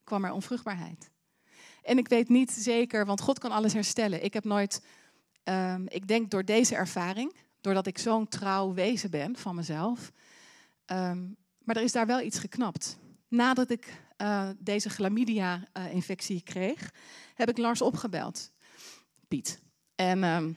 kwam 0.05 0.25
er 0.25 0.33
onvruchtbaarheid. 0.33 1.11
En 1.83 1.99
ik 1.99 2.09
weet 2.09 2.29
niet 2.29 2.51
zeker, 2.51 3.07
want 3.07 3.21
God 3.21 3.38
kan 3.38 3.51
alles 3.51 3.73
herstellen. 3.73 4.25
Ik 4.25 4.33
heb 4.33 4.45
nooit, 4.45 4.83
um, 5.45 5.87
ik 5.88 6.09
denk 6.09 6.31
door 6.31 6.45
deze 6.45 6.75
ervaring, 6.75 7.35
doordat 7.61 7.87
ik 7.87 7.99
zo'n 7.99 8.29
trouw 8.29 8.75
wezen 8.75 9.11
ben 9.11 9.37
van 9.37 9.55
mezelf, 9.55 10.12
um, 10.87 11.37
maar 11.59 11.77
er 11.77 11.83
is 11.83 11.93
daar 11.93 12.07
wel 12.07 12.21
iets 12.21 12.38
geknapt. 12.38 12.99
Nadat 13.29 13.71
ik 13.71 14.03
uh, 14.21 14.49
deze 14.59 14.91
chlamydia-infectie 14.91 16.37
uh, 16.37 16.43
kreeg, 16.43 16.91
heb 17.35 17.49
ik 17.49 17.59
Lars 17.59 17.83
opgebeld. 17.83 18.51
Piet. 19.29 19.61
En. 19.95 20.57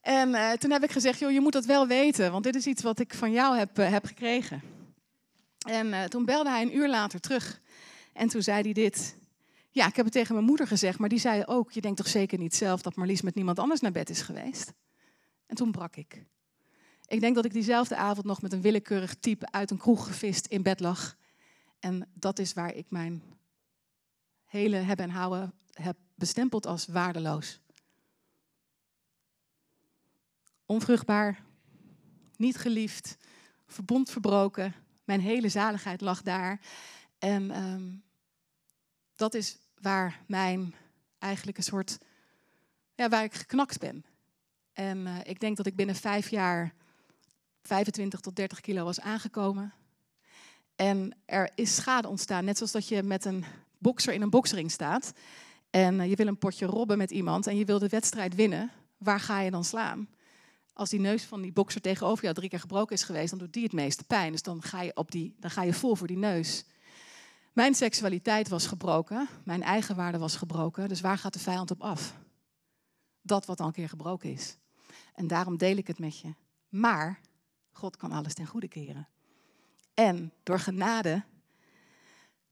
En 0.00 0.28
uh, 0.28 0.52
toen 0.52 0.70
heb 0.70 0.82
ik 0.82 0.90
gezegd, 0.90 1.18
joh, 1.18 1.30
je 1.30 1.40
moet 1.40 1.52
dat 1.52 1.64
wel 1.64 1.86
weten, 1.86 2.32
want 2.32 2.44
dit 2.44 2.54
is 2.54 2.66
iets 2.66 2.82
wat 2.82 2.98
ik 2.98 3.14
van 3.14 3.32
jou 3.32 3.56
heb, 3.56 3.76
heb 3.76 4.04
gekregen. 4.04 4.62
En 5.68 6.10
toen 6.10 6.24
belde 6.24 6.50
hij 6.50 6.62
een 6.62 6.76
uur 6.76 6.88
later 6.88 7.20
terug. 7.20 7.60
En 8.12 8.28
toen 8.28 8.42
zei 8.42 8.62
hij 8.62 8.72
dit. 8.72 9.16
Ja, 9.70 9.86
ik 9.86 9.96
heb 9.96 10.04
het 10.04 10.14
tegen 10.14 10.34
mijn 10.34 10.46
moeder 10.46 10.66
gezegd, 10.66 10.98
maar 10.98 11.08
die 11.08 11.18
zei 11.18 11.44
ook, 11.44 11.72
je 11.72 11.80
denkt 11.80 11.96
toch 11.96 12.08
zeker 12.08 12.38
niet 12.38 12.54
zelf 12.54 12.82
dat 12.82 12.96
Marlies 12.96 13.22
met 13.22 13.34
niemand 13.34 13.58
anders 13.58 13.80
naar 13.80 13.92
bed 13.92 14.10
is 14.10 14.20
geweest? 14.20 14.72
En 15.46 15.56
toen 15.56 15.70
brak 15.70 15.96
ik. 15.96 16.24
Ik 17.06 17.20
denk 17.20 17.34
dat 17.34 17.44
ik 17.44 17.52
diezelfde 17.52 17.96
avond 17.96 18.26
nog 18.26 18.42
met 18.42 18.52
een 18.52 18.60
willekeurig 18.60 19.14
type 19.14 19.50
uit 19.50 19.70
een 19.70 19.78
kroeg 19.78 20.06
gevist 20.06 20.46
in 20.46 20.62
bed 20.62 20.80
lag. 20.80 21.16
En 21.78 22.08
dat 22.14 22.38
is 22.38 22.52
waar 22.52 22.74
ik 22.74 22.86
mijn 22.88 23.22
hele 24.44 24.76
hebben 24.76 25.04
en 25.04 25.10
houden 25.10 25.52
heb 25.72 25.96
bestempeld 26.14 26.66
als 26.66 26.86
waardeloos. 26.86 27.60
Onvruchtbaar, 30.66 31.44
niet 32.36 32.56
geliefd, 32.56 33.16
verbond 33.66 34.10
verbroken. 34.10 34.74
Mijn 35.04 35.20
hele 35.20 35.48
zaligheid 35.48 36.00
lag 36.00 36.22
daar. 36.22 36.60
En 37.18 37.62
um, 37.62 38.02
dat 39.14 39.34
is 39.34 39.58
waar 39.80 40.20
mijn 40.26 40.74
eigenlijk 41.18 41.56
een 41.56 41.62
soort, 41.62 41.98
ja, 42.94 43.08
waar 43.08 43.24
ik 43.24 43.34
geknakt 43.34 43.78
ben. 43.78 44.04
En 44.72 44.98
uh, 44.98 45.18
ik 45.24 45.40
denk 45.40 45.56
dat 45.56 45.66
ik 45.66 45.76
binnen 45.76 45.94
vijf 45.94 46.30
jaar 46.30 46.74
25 47.66 48.20
tot 48.20 48.36
30 48.36 48.60
kilo 48.60 48.84
was 48.84 49.00
aangekomen. 49.00 49.72
En 50.76 51.16
er 51.24 51.50
is 51.54 51.74
schade 51.74 52.08
ontstaan, 52.08 52.44
net 52.44 52.56
zoals 52.56 52.72
dat 52.72 52.88
je 52.88 53.02
met 53.02 53.24
een 53.24 53.44
bokser 53.78 54.12
in 54.12 54.22
een 54.22 54.30
boksring 54.30 54.70
staat. 54.70 55.12
En 55.70 56.00
uh, 56.00 56.08
je 56.08 56.16
wil 56.16 56.26
een 56.26 56.38
potje 56.38 56.66
robben 56.66 56.98
met 56.98 57.10
iemand 57.10 57.46
en 57.46 57.56
je 57.56 57.64
wil 57.64 57.78
de 57.78 57.88
wedstrijd 57.88 58.34
winnen. 58.34 58.70
Waar 58.96 59.20
ga 59.20 59.40
je 59.40 59.50
dan 59.50 59.64
slaan? 59.64 60.08
Als 60.72 60.90
die 60.90 61.00
neus 61.00 61.22
van 61.22 61.42
die 61.42 61.52
bokser 61.52 61.80
tegenover 61.80 62.22
jou 62.22 62.34
drie 62.34 62.48
keer 62.48 62.60
gebroken 62.60 62.94
is 62.94 63.02
geweest, 63.02 63.30
dan 63.30 63.38
doet 63.38 63.52
die 63.52 63.62
het 63.62 63.72
meeste 63.72 64.04
pijn. 64.04 64.32
Dus 64.32 64.42
dan 64.42 64.62
ga 64.62 64.82
je, 64.82 64.90
op 64.94 65.10
die, 65.10 65.36
dan 65.40 65.50
ga 65.50 65.62
je 65.62 65.74
vol 65.74 65.94
voor 65.94 66.06
die 66.06 66.18
neus. 66.18 66.64
Mijn 67.52 67.74
seksualiteit 67.74 68.48
was 68.48 68.66
gebroken, 68.66 69.28
mijn 69.44 69.62
eigen 69.62 69.96
waarde 69.96 70.18
was 70.18 70.36
gebroken. 70.36 70.88
Dus 70.88 71.00
waar 71.00 71.18
gaat 71.18 71.32
de 71.32 71.38
vijand 71.38 71.70
op 71.70 71.82
af? 71.82 72.16
Dat 73.22 73.46
wat 73.46 73.60
al 73.60 73.66
een 73.66 73.72
keer 73.72 73.88
gebroken 73.88 74.32
is. 74.32 74.56
En 75.14 75.26
daarom 75.26 75.56
deel 75.56 75.76
ik 75.76 75.86
het 75.86 75.98
met 75.98 76.18
je. 76.18 76.34
Maar 76.68 77.20
God 77.76 77.96
kan 77.96 78.12
alles 78.12 78.34
ten 78.34 78.46
goede 78.46 78.68
keren. 78.68 79.08
En 79.94 80.32
door 80.42 80.58
genade, 80.58 81.24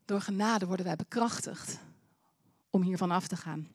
door 0.04 0.20
genade 0.20 0.66
worden 0.66 0.86
wij 0.86 0.96
bekrachtigd 0.96 1.80
om 2.70 2.82
hiervan 2.82 3.10
af 3.10 3.26
te 3.26 3.36
gaan. 3.36 3.68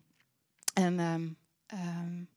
En 0.73 0.99
um, 0.99 1.37
um, 1.73 2.29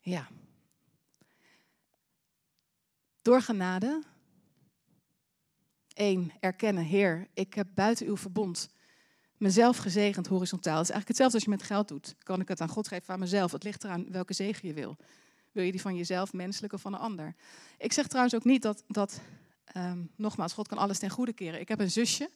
ja. 0.00 0.28
Door 3.22 3.42
genade. 3.42 4.02
Eén, 5.94 6.32
erkennen, 6.40 6.84
Heer, 6.84 7.28
ik 7.34 7.54
heb 7.54 7.68
buiten 7.74 8.06
uw 8.06 8.16
verbond 8.16 8.73
mezelf 9.44 9.76
gezegend 9.76 10.26
horizontaal. 10.26 10.78
Het 10.78 10.88
is 10.88 10.90
eigenlijk 10.90 11.08
hetzelfde 11.08 11.34
als 11.34 11.44
je 11.44 11.50
met 11.50 11.62
geld 11.62 11.88
doet. 11.88 12.14
Kan 12.22 12.40
ik 12.40 12.48
het 12.48 12.60
aan 12.60 12.68
God 12.68 12.88
geven, 12.88 13.14
aan 13.14 13.20
mezelf? 13.20 13.52
Het 13.52 13.62
ligt 13.62 13.84
eraan 13.84 14.06
welke 14.10 14.32
zegen 14.32 14.68
je 14.68 14.74
wil. 14.74 14.96
Wil 15.52 15.64
je 15.64 15.70
die 15.70 15.80
van 15.80 15.96
jezelf, 15.96 16.32
menselijk 16.32 16.72
of 16.72 16.80
van 16.80 16.94
een 16.94 17.00
ander? 17.00 17.34
Ik 17.78 17.92
zeg 17.92 18.06
trouwens 18.06 18.34
ook 18.34 18.44
niet 18.44 18.62
dat, 18.62 18.84
dat 18.88 19.20
um, 19.76 20.10
nogmaals, 20.16 20.52
God 20.52 20.68
kan 20.68 20.78
alles 20.78 20.98
ten 20.98 21.10
goede 21.10 21.32
keren. 21.32 21.60
Ik 21.60 21.68
heb 21.68 21.80
een 21.80 21.90
zusje, 21.90 22.30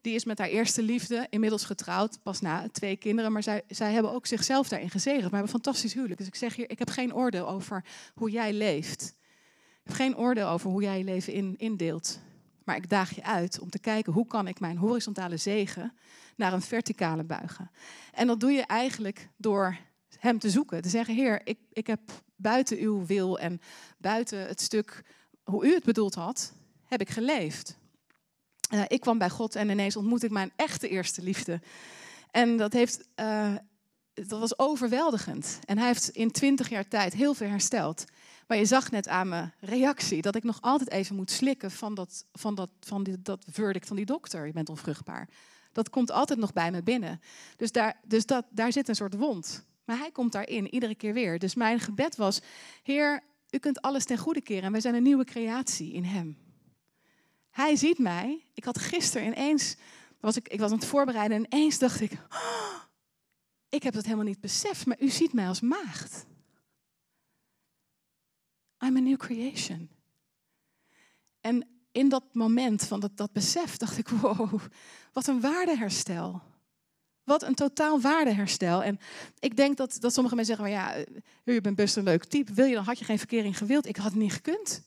die 0.00 0.14
is 0.14 0.24
met 0.24 0.38
haar 0.38 0.48
eerste 0.48 0.82
liefde 0.82 1.26
inmiddels 1.30 1.64
getrouwd, 1.64 2.22
pas 2.22 2.40
na 2.40 2.68
twee 2.72 2.96
kinderen. 2.96 3.32
Maar 3.32 3.42
zij, 3.42 3.62
zij 3.68 3.92
hebben 3.92 4.12
ook 4.12 4.26
zichzelf 4.26 4.68
daarin 4.68 4.90
gezegend. 4.90 5.22
We 5.22 5.36
hebben 5.36 5.42
een 5.42 5.60
fantastisch 5.62 5.94
huwelijk. 5.94 6.18
Dus 6.18 6.28
ik 6.28 6.34
zeg 6.34 6.56
hier, 6.56 6.70
ik 6.70 6.78
heb 6.78 6.90
geen 6.90 7.14
oordeel 7.14 7.48
over 7.48 7.84
hoe 8.14 8.30
jij 8.30 8.52
leeft. 8.52 9.14
Ik 9.82 9.88
heb 9.88 9.94
geen 9.94 10.16
oordeel 10.16 10.48
over 10.48 10.70
hoe 10.70 10.82
jij 10.82 10.98
je 10.98 11.04
leven 11.04 11.32
in, 11.32 11.54
indeelt. 11.58 12.20
Maar 12.64 12.76
ik 12.76 12.88
daag 12.88 13.14
je 13.14 13.24
uit 13.24 13.60
om 13.60 13.70
te 13.70 13.78
kijken 13.78 14.12
hoe 14.12 14.26
kan 14.26 14.48
ik 14.48 14.60
mijn 14.60 14.76
horizontale 14.76 15.36
zegen 15.36 15.96
naar 16.36 16.52
een 16.52 16.62
verticale 16.62 17.24
buigen. 17.24 17.70
En 18.12 18.26
dat 18.26 18.40
doe 18.40 18.52
je 18.52 18.62
eigenlijk 18.62 19.28
door 19.36 19.76
hem 20.18 20.38
te 20.38 20.50
zoeken. 20.50 20.82
Te 20.82 20.88
zeggen, 20.88 21.14
Heer, 21.14 21.40
ik, 21.44 21.58
ik 21.72 21.86
heb 21.86 22.00
buiten 22.36 22.78
uw 22.78 23.06
wil 23.06 23.38
en 23.38 23.60
buiten 23.98 24.46
het 24.46 24.60
stuk 24.60 25.04
hoe 25.42 25.66
u 25.66 25.74
het 25.74 25.84
bedoeld 25.84 26.14
had, 26.14 26.52
heb 26.84 27.00
ik 27.00 27.10
geleefd. 27.10 27.78
Uh, 28.74 28.82
ik 28.86 29.00
kwam 29.00 29.18
bij 29.18 29.30
God 29.30 29.54
en 29.54 29.68
ineens 29.68 29.96
ontmoet 29.96 30.22
ik 30.22 30.30
mijn 30.30 30.52
echte 30.56 30.88
eerste 30.88 31.22
liefde. 31.22 31.60
En 32.30 32.56
dat 32.56 32.72
heeft 32.72 33.08
uh, 33.20 33.54
dat 34.14 34.40
was 34.40 34.58
overweldigend. 34.58 35.58
En 35.64 35.78
hij 35.78 35.86
heeft 35.86 36.08
in 36.08 36.30
twintig 36.30 36.68
jaar 36.68 36.88
tijd 36.88 37.12
heel 37.12 37.34
veel 37.34 37.48
hersteld. 37.48 38.04
Maar 38.52 38.60
je 38.60 38.66
zag 38.66 38.90
net 38.90 39.08
aan 39.08 39.28
mijn 39.28 39.52
reactie 39.60 40.22
dat 40.22 40.34
ik 40.34 40.42
nog 40.42 40.58
altijd 40.60 40.90
even 40.90 41.16
moet 41.16 41.30
slikken 41.30 41.70
van 41.70 41.94
dat, 41.94 42.24
van 42.32 42.54
dat, 42.54 42.70
van 42.80 43.02
die, 43.02 43.22
dat 43.22 43.44
verdict 43.50 43.86
van 43.86 43.96
die 43.96 44.04
dokter. 44.04 44.46
Je 44.46 44.52
bent 44.52 44.68
onvruchtbaar. 44.68 45.28
Dat 45.72 45.90
komt 45.90 46.10
altijd 46.10 46.38
nog 46.38 46.52
bij 46.52 46.70
me 46.70 46.82
binnen. 46.82 47.20
Dus, 47.56 47.72
daar, 47.72 48.00
dus 48.04 48.26
dat, 48.26 48.44
daar 48.50 48.72
zit 48.72 48.88
een 48.88 48.94
soort 48.94 49.14
wond. 49.14 49.66
Maar 49.84 49.98
hij 49.98 50.10
komt 50.10 50.32
daarin, 50.32 50.74
iedere 50.74 50.94
keer 50.94 51.12
weer. 51.12 51.38
Dus 51.38 51.54
mijn 51.54 51.80
gebed 51.80 52.16
was, 52.16 52.40
Heer, 52.82 53.22
u 53.50 53.58
kunt 53.58 53.82
alles 53.82 54.04
ten 54.04 54.18
goede 54.18 54.40
keren. 54.40 54.62
En 54.62 54.72
wij 54.72 54.80
zijn 54.80 54.94
een 54.94 55.02
nieuwe 55.02 55.24
creatie 55.24 55.92
in 55.92 56.04
hem. 56.04 56.38
Hij 57.50 57.76
ziet 57.76 57.98
mij. 57.98 58.44
Ik 58.54 58.64
had 58.64 58.78
gisteren 58.78 59.26
ineens, 59.26 59.76
was 60.20 60.36
ik, 60.36 60.48
ik 60.48 60.60
was 60.60 60.70
aan 60.70 60.78
het 60.78 60.86
voorbereiden 60.86 61.36
en 61.36 61.44
ineens 61.44 61.78
dacht 61.78 62.00
ik, 62.00 62.12
oh, 62.12 62.74
ik 63.68 63.82
heb 63.82 63.94
dat 63.94 64.04
helemaal 64.04 64.24
niet 64.24 64.40
beseft, 64.40 64.86
maar 64.86 65.00
u 65.00 65.08
ziet 65.08 65.32
mij 65.32 65.48
als 65.48 65.60
maagd. 65.60 66.30
I'm 68.84 68.96
a 68.96 69.00
new 69.00 69.16
creation. 69.16 69.90
En 71.40 71.66
in 71.92 72.08
dat 72.08 72.24
moment 72.32 72.84
van 72.84 73.00
dat, 73.00 73.16
dat 73.16 73.32
besef 73.32 73.76
dacht 73.76 73.98
ik, 73.98 74.08
wow, 74.20 74.60
wat 75.12 75.26
een 75.26 75.40
waardeherstel. 75.40 76.42
Wat 77.24 77.42
een 77.42 77.54
totaal 77.54 78.00
waardeherstel. 78.00 78.82
En 78.82 78.98
ik 79.38 79.56
denk 79.56 79.76
dat, 79.76 79.96
dat 80.00 80.12
sommige 80.12 80.34
mensen 80.34 80.56
zeggen, 80.56 80.74
maar 80.74 80.94
ja, 80.94 81.04
je 81.44 81.60
bent 81.60 81.76
best 81.76 81.96
een 81.96 82.04
leuk 82.04 82.24
type. 82.24 82.52
Wil 82.52 82.66
je 82.66 82.74
dan, 82.74 82.84
had 82.84 82.98
je 82.98 83.04
geen 83.04 83.18
verkering 83.18 83.58
gewild? 83.58 83.86
Ik 83.86 83.96
had 83.96 84.04
het 84.04 84.14
niet 84.14 84.32
gekund. 84.32 84.82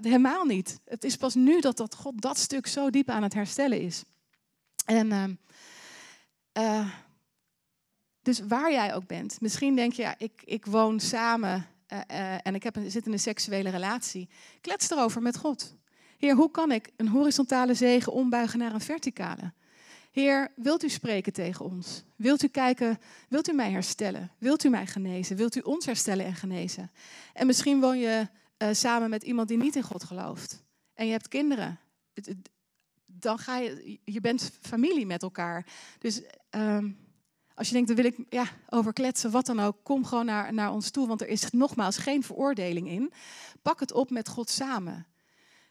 helemaal 0.00 0.44
niet. 0.44 0.80
Het 0.84 1.04
is 1.04 1.16
pas 1.16 1.34
nu 1.34 1.60
dat, 1.60 1.76
dat 1.76 1.94
God 1.94 2.20
dat 2.20 2.38
stuk 2.38 2.66
zo 2.66 2.90
diep 2.90 3.08
aan 3.08 3.22
het 3.22 3.34
herstellen 3.34 3.80
is. 3.80 4.02
En 4.84 5.38
uh, 6.58 6.88
dus 8.22 8.40
waar 8.40 8.72
jij 8.72 8.94
ook 8.94 9.06
bent, 9.06 9.40
misschien 9.40 9.76
denk 9.76 9.92
je, 9.92 10.02
ja, 10.02 10.14
ik, 10.18 10.42
ik 10.44 10.66
woon 10.66 11.00
samen 11.00 11.66
uh, 11.92 11.98
uh, 12.10 12.46
en 12.46 12.54
ik 12.54 12.62
heb 12.62 12.76
zit 12.86 13.06
in 13.06 13.12
een 13.12 13.18
seksuele 13.18 13.70
relatie. 13.70 14.28
Klets 14.60 14.90
erover 14.90 15.22
met 15.22 15.36
God. 15.36 15.76
Heer, 16.18 16.34
hoe 16.34 16.50
kan 16.50 16.72
ik 16.72 16.90
een 16.96 17.08
horizontale 17.08 17.74
zegen 17.74 18.12
ombuigen 18.12 18.58
naar 18.58 18.74
een 18.74 18.80
verticale? 18.80 19.52
Heer, 20.10 20.52
wilt 20.56 20.84
u 20.84 20.88
spreken 20.88 21.32
tegen 21.32 21.64
ons? 21.64 22.02
Wilt 22.16 22.42
u 22.42 22.48
kijken, 22.48 22.98
wilt 23.28 23.48
u 23.48 23.52
mij 23.52 23.70
herstellen? 23.70 24.30
Wilt 24.38 24.64
u 24.64 24.68
mij 24.68 24.86
genezen? 24.86 25.36
Wilt 25.36 25.56
u 25.56 25.60
ons 25.60 25.86
herstellen 25.86 26.26
en 26.26 26.34
genezen? 26.34 26.90
En 27.32 27.46
misschien 27.46 27.80
woon 27.80 27.98
je 27.98 28.28
uh, 28.58 28.68
samen 28.72 29.10
met 29.10 29.22
iemand 29.22 29.48
die 29.48 29.56
niet 29.56 29.76
in 29.76 29.82
God 29.82 30.04
gelooft. 30.04 30.62
En 30.94 31.06
je 31.06 31.12
hebt 31.12 31.28
kinderen. 31.28 31.78
Dan 33.06 33.38
ga 33.38 33.58
je, 33.58 33.98
je 34.04 34.20
bent 34.20 34.50
familie 34.60 35.06
met 35.06 35.22
elkaar. 35.22 35.66
Dus 35.98 36.22
um, 36.50 36.96
als 37.54 37.66
je 37.66 37.72
denkt, 37.72 37.88
daar 37.88 37.96
wil 37.96 38.12
ik 38.12 38.26
ja, 38.28 38.44
over 38.68 38.92
kletsen, 38.92 39.30
wat 39.30 39.46
dan 39.46 39.60
ook, 39.60 39.76
kom 39.82 40.04
gewoon 40.04 40.26
naar, 40.26 40.54
naar 40.54 40.72
ons 40.72 40.90
toe, 40.90 41.06
want 41.06 41.20
er 41.20 41.28
is 41.28 41.50
nogmaals 41.50 41.96
geen 41.96 42.22
veroordeling 42.22 42.88
in. 42.88 43.12
Pak 43.62 43.80
het 43.80 43.92
op 43.92 44.10
met 44.10 44.28
God 44.28 44.50
samen. 44.50 45.06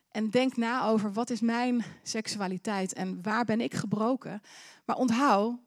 En 0.09 0.29
denk 0.29 0.57
na 0.57 0.85
over 0.87 1.13
wat 1.13 1.29
is 1.29 1.41
mijn 1.41 1.83
seksualiteit 2.03 2.93
en 2.93 3.21
waar 3.21 3.45
ben 3.45 3.61
ik 3.61 3.73
gebroken. 3.73 4.41
Maar 4.85 4.95
onthoud 4.95 5.59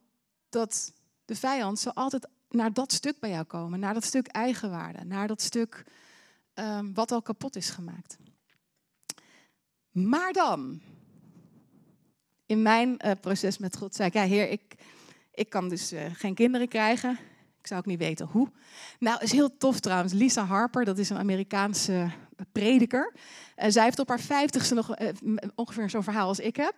dat 0.48 0.92
de 1.24 1.34
vijand 1.36 1.78
zal 1.78 1.94
altijd 1.94 2.28
naar 2.48 2.72
dat 2.72 2.92
stuk 2.92 3.18
bij 3.20 3.30
jou 3.30 3.44
komen, 3.44 3.80
naar 3.80 3.94
dat 3.94 4.04
stuk 4.04 4.26
eigenwaarde, 4.26 5.04
naar 5.04 5.26
dat 5.26 5.42
stuk 5.42 5.84
um, 6.54 6.94
wat 6.94 7.12
al 7.12 7.22
kapot 7.22 7.56
is 7.56 7.70
gemaakt. 7.70 8.16
Maar 9.90 10.32
dan, 10.32 10.80
in 12.46 12.62
mijn 12.62 13.00
uh, 13.04 13.10
proces 13.20 13.58
met 13.58 13.76
God, 13.76 13.94
zei 13.94 14.08
ik, 14.08 14.14
ja 14.14 14.22
Heer, 14.22 14.48
ik, 14.48 14.74
ik 15.34 15.50
kan 15.50 15.68
dus 15.68 15.92
uh, 15.92 16.00
geen 16.12 16.34
kinderen 16.34 16.68
krijgen. 16.68 17.18
Ik 17.60 17.66
zou 17.66 17.80
ook 17.80 17.86
niet 17.86 17.98
weten 17.98 18.26
hoe. 18.26 18.50
Nou, 18.98 19.22
is 19.22 19.32
heel 19.32 19.56
tof 19.56 19.80
trouwens. 19.80 20.12
Lisa 20.12 20.44
Harper, 20.44 20.84
dat 20.84 20.98
is 20.98 21.10
een 21.10 21.18
Amerikaanse 21.18 22.10
prediker. 22.52 23.14
Uh, 23.56 23.64
zij 23.68 23.84
heeft 23.84 23.98
op 23.98 24.08
haar 24.08 24.20
vijftigste 24.20 24.74
nog 24.74 24.94
ongeveer 25.54 25.90
zo'n 25.90 26.02
verhaal 26.02 26.28
als 26.28 26.40
ik 26.40 26.56
heb. 26.56 26.74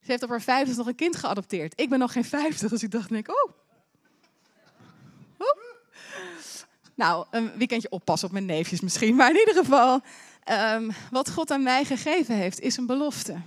Ze 0.00 0.10
heeft 0.10 0.22
op 0.22 0.28
haar 0.28 0.42
vijftigste 0.42 0.78
nog 0.78 0.88
een 0.88 0.94
kind 0.94 1.16
geadopteerd. 1.16 1.80
Ik 1.80 1.88
ben 1.88 1.98
nog 1.98 2.12
geen 2.12 2.24
vijftig, 2.24 2.70
dus 2.70 2.82
ik 2.82 2.90
dacht, 2.90 3.08
denk, 3.08 3.28
oh. 3.28 3.58
Nou, 7.00 7.26
een 7.30 7.52
weekendje 7.56 7.90
oppassen 7.90 8.28
op 8.28 8.34
mijn 8.34 8.46
neefjes 8.46 8.80
misschien. 8.80 9.14
Maar 9.16 9.30
in 9.30 9.38
ieder 9.38 9.54
geval, 9.54 10.00
um, 10.74 10.90
wat 11.10 11.30
God 11.30 11.50
aan 11.50 11.62
mij 11.62 11.84
gegeven 11.84 12.34
heeft, 12.34 12.60
is 12.60 12.76
een 12.76 12.86
belofte. 12.86 13.40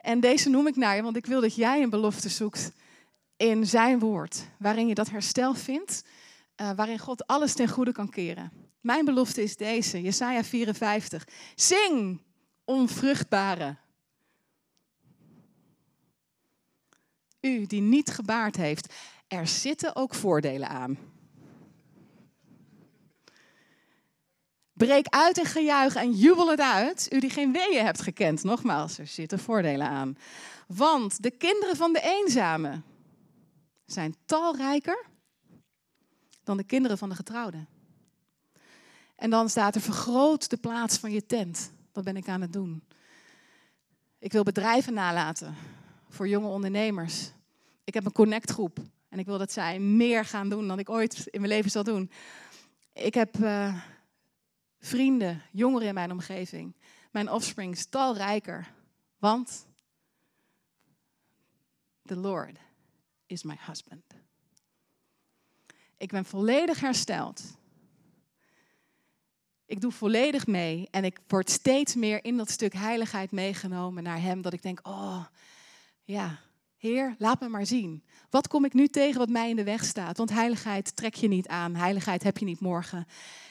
En 0.00 0.20
deze 0.20 0.50
noem 0.50 0.66
ik 0.66 0.76
naar 0.76 0.96
je, 0.96 1.02
want 1.02 1.16
ik 1.16 1.26
wil 1.26 1.40
dat 1.40 1.54
jij 1.54 1.82
een 1.82 1.90
belofte 1.90 2.28
zoekt 2.28 2.72
in 3.36 3.66
zijn 3.66 3.98
woord, 3.98 4.48
waarin 4.58 4.86
je 4.86 4.94
dat 4.94 5.10
herstel 5.10 5.54
vindt, 5.54 6.04
uh, 6.56 6.70
waarin 6.76 6.98
God 6.98 7.26
alles 7.26 7.54
ten 7.54 7.68
goede 7.68 7.92
kan 7.92 8.08
keren. 8.08 8.52
Mijn 8.80 9.04
belofte 9.04 9.42
is 9.42 9.56
deze, 9.56 10.02
Jesaja 10.02 10.44
54. 10.44 11.28
Zing, 11.54 12.22
onvruchtbare. 12.64 13.76
U 17.40 17.66
die 17.66 17.80
niet 17.80 18.10
gebaard 18.10 18.56
heeft, 18.56 18.94
er 19.28 19.46
zitten 19.46 19.96
ook 19.96 20.14
voordelen 20.14 20.68
aan. 20.68 20.98
Breek 24.72 25.06
uit 25.08 25.38
en 25.38 25.44
gejuich 25.44 25.94
en 25.94 26.12
jubel 26.12 26.50
het 26.50 26.60
uit. 26.60 27.08
U 27.12 27.20
die 27.20 27.30
geen 27.30 27.52
weeën 27.52 27.84
hebt 27.84 28.02
gekend, 28.02 28.42
nogmaals, 28.42 28.98
er 28.98 29.06
zitten 29.06 29.38
voordelen 29.38 29.86
aan. 29.86 30.18
Want 30.66 31.22
de 31.22 31.30
kinderen 31.30 31.76
van 31.76 31.92
de 31.92 32.00
eenzame, 32.00 32.82
zijn 33.86 34.16
talrijker 34.24 35.06
dan 36.44 36.56
de 36.56 36.64
kinderen 36.64 36.98
van 36.98 37.08
de 37.08 37.14
getrouwden. 37.14 37.68
En 39.16 39.30
dan 39.30 39.48
staat 39.48 39.74
er 39.74 39.80
vergroot 39.80 40.50
de 40.50 40.56
plaats 40.56 40.98
van 40.98 41.10
je 41.10 41.26
tent. 41.26 41.72
Dat 41.92 42.04
ben 42.04 42.16
ik 42.16 42.28
aan 42.28 42.40
het 42.40 42.52
doen. 42.52 42.84
Ik 44.18 44.32
wil 44.32 44.42
bedrijven 44.42 44.94
nalaten 44.94 45.54
voor 46.08 46.28
jonge 46.28 46.48
ondernemers. 46.48 47.30
Ik 47.84 47.94
heb 47.94 48.04
een 48.04 48.12
connectgroep 48.12 48.78
en 49.08 49.18
ik 49.18 49.26
wil 49.26 49.38
dat 49.38 49.52
zij 49.52 49.78
meer 49.78 50.24
gaan 50.24 50.48
doen 50.48 50.68
dan 50.68 50.78
ik 50.78 50.90
ooit 50.90 51.26
in 51.26 51.40
mijn 51.40 51.52
leven 51.52 51.70
zal 51.70 51.84
doen. 51.84 52.10
Ik 52.92 53.14
heb 53.14 53.38
uh, 53.38 53.82
vrienden, 54.78 55.42
jongeren 55.52 55.88
in 55.88 55.94
mijn 55.94 56.10
omgeving. 56.10 56.76
Mijn 57.10 57.30
offspring 57.30 57.72
is 57.72 57.86
talrijker, 57.86 58.72
want 59.18 59.66
the 62.02 62.16
Lord 62.16 62.65
is 63.26 63.42
my 63.42 63.56
husband. 63.60 64.04
Ik 65.96 66.10
ben 66.10 66.24
volledig 66.24 66.80
hersteld. 66.80 67.42
Ik 69.66 69.80
doe 69.80 69.92
volledig 69.92 70.46
mee 70.46 70.88
en 70.90 71.04
ik 71.04 71.18
word 71.26 71.50
steeds 71.50 71.94
meer 71.94 72.24
in 72.24 72.36
dat 72.36 72.50
stuk 72.50 72.72
heiligheid 72.72 73.30
meegenomen 73.30 74.02
naar 74.02 74.20
Hem. 74.20 74.42
Dat 74.42 74.52
ik 74.52 74.62
denk, 74.62 74.80
oh 74.82 75.24
ja, 76.04 76.38
Heer, 76.76 77.14
laat 77.18 77.40
me 77.40 77.48
maar 77.48 77.66
zien. 77.66 78.04
Wat 78.30 78.48
kom 78.48 78.64
ik 78.64 78.72
nu 78.72 78.88
tegen 78.88 79.18
wat 79.18 79.28
mij 79.28 79.50
in 79.50 79.56
de 79.56 79.64
weg 79.64 79.84
staat? 79.84 80.16
Want 80.16 80.30
heiligheid 80.30 80.96
trek 80.96 81.14
je 81.14 81.28
niet 81.28 81.48
aan. 81.48 81.74
Heiligheid 81.74 82.22
heb 82.22 82.38
je 82.38 82.44
niet 82.44 82.60
morgen. 82.60 83.06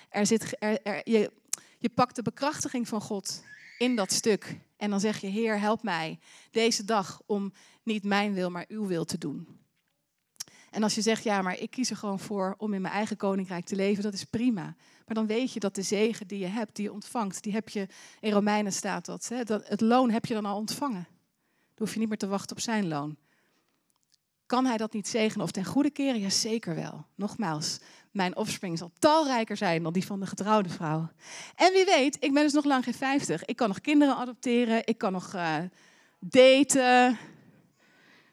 Er 0.10 0.26
zit, 0.26 0.56
er, 0.60 1.10
je, 1.10 1.32
je 1.78 1.90
pakt 1.90 2.16
de 2.16 2.22
bekrachtiging 2.22 2.88
van 2.88 3.02
God 3.02 3.44
in 3.78 3.96
dat 3.96 4.12
stuk. 4.12 4.60
En 4.78 4.90
dan 4.90 5.00
zeg 5.00 5.22
je, 5.22 5.28
Heer, 5.28 5.60
help 5.60 5.84
mij 5.84 6.20
deze 6.52 6.86
dag 6.86 7.22
om 7.26 7.54
niet 7.84 8.04
mijn 8.04 8.34
wil, 8.34 8.50
maar 8.50 8.66
uw 8.68 8.86
wil 8.86 9.06
te 9.06 9.18
doen. 9.18 9.65
En 10.76 10.84
als 10.84 10.96
je 10.96 11.02
zegt, 11.02 11.24
ja, 11.24 11.42
maar 11.42 11.60
ik 11.60 11.70
kies 11.70 11.90
er 11.90 11.98
gewoon 11.98 12.20
voor 12.20 12.56
om 12.58 12.74
in 12.74 12.82
mijn 12.82 12.94
eigen 12.94 13.18
koninkrijk 13.18 13.66
te 13.66 13.76
leven, 13.76 14.04
dat 14.04 14.14
is 14.14 14.24
prima. 14.24 14.76
Maar 15.06 15.16
dan 15.16 15.28
weet 15.28 15.54
je 15.54 15.60
dat 15.60 15.76
de 15.76 15.82
zegen 15.82 16.28
die 16.28 16.40
je 16.40 16.48
hebt, 16.48 16.76
die 16.76 16.86
je 16.86 16.94
ontvangt, 16.94 17.44
die 17.44 17.54
heb 17.54 17.70
je, 17.70 17.88
in 18.20 18.32
Romeinen 18.32 18.74
staat 18.74 19.06
dat, 19.06 19.28
hè, 19.28 19.38
het 19.64 19.82
loon 19.82 20.10
heb 20.10 20.26
je 20.26 20.34
dan 20.34 20.46
al 20.46 20.58
ontvangen. 20.58 21.08
Dan 21.74 21.86
hoef 21.86 21.94
je 21.94 22.00
niet 22.00 22.08
meer 22.08 22.18
te 22.18 22.28
wachten 22.28 22.56
op 22.56 22.62
zijn 22.62 22.88
loon. 22.88 23.18
Kan 24.46 24.66
hij 24.66 24.78
dat 24.78 24.94
niet 24.94 25.08
zegenen 25.08 25.46
of 25.46 25.52
ten 25.52 25.66
goede 25.66 25.90
keren? 25.90 26.20
Ja, 26.20 26.30
zeker 26.30 26.76
wel. 26.76 27.06
Nogmaals, 27.16 27.80
mijn 28.12 28.36
offspring 28.36 28.78
zal 28.78 28.92
talrijker 29.00 29.58
zijn 29.58 29.84
dan 29.84 29.94
die 29.94 30.06
van 30.06 30.20
de 30.20 30.26
getrouwde 30.26 30.70
vrouw. 30.70 31.10
En 31.56 31.74
wie 31.74 31.86
weet, 31.86 32.18
ik 32.20 32.34
ben 32.34 32.44
dus 32.44 32.54
nog 32.54 32.66
lang 32.66 32.84
geen 32.84 32.94
50. 32.94 33.46
Ik 33.46 33.56
kan 33.56 33.68
nog 33.68 33.82
kinderen 33.82 34.16
adopteren, 34.16 34.88
ik 34.88 34.98
kan 34.98 35.12
nog 35.12 35.36
uh, 35.36 35.58
daten. 36.20 37.18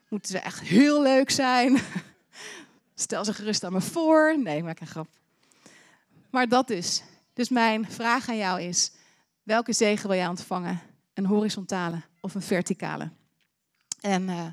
Moeten 0.09 0.31
ze 0.31 0.39
echt 0.39 0.61
heel 0.61 1.03
leuk 1.03 1.31
zijn? 1.31 1.79
Stel 3.03 3.25
ze 3.25 3.35
gerust 3.35 3.65
aan 3.65 3.73
me 3.73 3.81
voor. 3.81 4.39
Nee, 4.39 4.63
maak 4.63 4.81
een 4.81 4.87
grap. 4.87 5.09
Maar 6.31 6.49
dat 6.49 6.67
dus. 6.67 7.03
Dus 7.33 7.49
mijn 7.49 7.91
vraag 7.91 8.29
aan 8.29 8.37
jou 8.37 8.61
is: 8.61 8.93
welke 9.43 9.73
zegen 9.73 10.09
wil 10.09 10.17
jij 10.17 10.27
ontvangen? 10.27 10.81
Een 11.15 11.27
horizontale 11.27 12.03
of 12.21 12.35
een 12.35 12.43
verticale? 12.43 13.11
En 14.01 14.29
uh, 14.29 14.47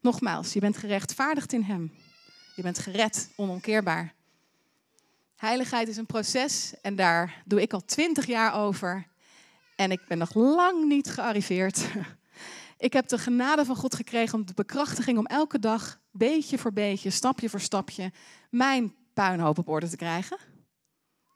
nogmaals, 0.00 0.52
je 0.52 0.60
bent 0.60 0.76
gerechtvaardigd 0.76 1.52
in 1.52 1.62
Hem. 1.62 1.92
Je 2.56 2.62
bent 2.62 2.78
gered, 2.78 3.30
onomkeerbaar. 3.36 4.14
Heiligheid 5.36 5.88
is 5.88 5.96
een 5.96 6.06
proces 6.06 6.74
en 6.82 6.96
daar 6.96 7.42
doe 7.44 7.62
ik 7.62 7.72
al 7.72 7.84
twintig 7.84 8.26
jaar 8.26 8.54
over. 8.54 9.06
En 9.76 9.90
ik 9.90 10.00
ben 10.08 10.18
nog 10.18 10.34
lang 10.34 10.84
niet 10.84 11.10
gearriveerd. 11.10 11.84
Ik 12.78 12.92
heb 12.92 13.08
de 13.08 13.18
genade 13.18 13.64
van 13.64 13.76
God 13.76 13.94
gekregen 13.94 14.38
om 14.38 14.46
de 14.46 14.54
bekrachtiging 14.54 15.18
om 15.18 15.26
elke 15.26 15.58
dag 15.58 16.00
beetje 16.18 16.58
voor 16.58 16.72
beetje, 16.72 17.10
stapje 17.10 17.48
voor 17.48 17.60
stapje, 17.60 18.12
mijn 18.50 18.94
puinhoop 19.12 19.58
op 19.58 19.68
orde 19.68 19.88
te 19.88 19.96
krijgen. 19.96 20.38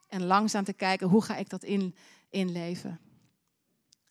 En 0.09 0.25
langzaam 0.25 0.65
te 0.65 0.73
kijken, 0.73 1.09
hoe 1.09 1.23
ga 1.23 1.37
ik 1.37 1.49
dat 1.49 1.65
in, 1.65 1.95
inleven? 2.31 3.01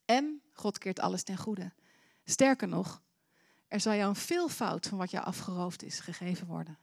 En 0.06 0.42
God 0.54 0.78
keert 0.78 1.00
alles 1.00 1.24
ten 1.24 1.38
goede. 1.38 1.72
Sterker 2.26 2.68
nog, 2.68 3.02
er 3.68 3.80
zal 3.80 3.94
jou 3.94 4.10
een 4.10 4.16
veelvoud 4.16 4.88
van 4.88 4.98
wat 4.98 5.12
jou 5.12 5.26
afgeroofd 5.26 5.84
is 5.84 6.00
gegeven 6.00 6.48
worden. 6.48 6.78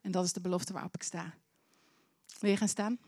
En 0.00 0.10
dat 0.10 0.24
is 0.24 0.32
de 0.32 0.40
belofte 0.40 0.72
waarop 0.72 0.94
ik 0.94 1.02
sta. 1.02 1.34
Wil 2.40 2.50
je 2.50 2.56
gaan 2.56 2.68
staan? 2.68 2.98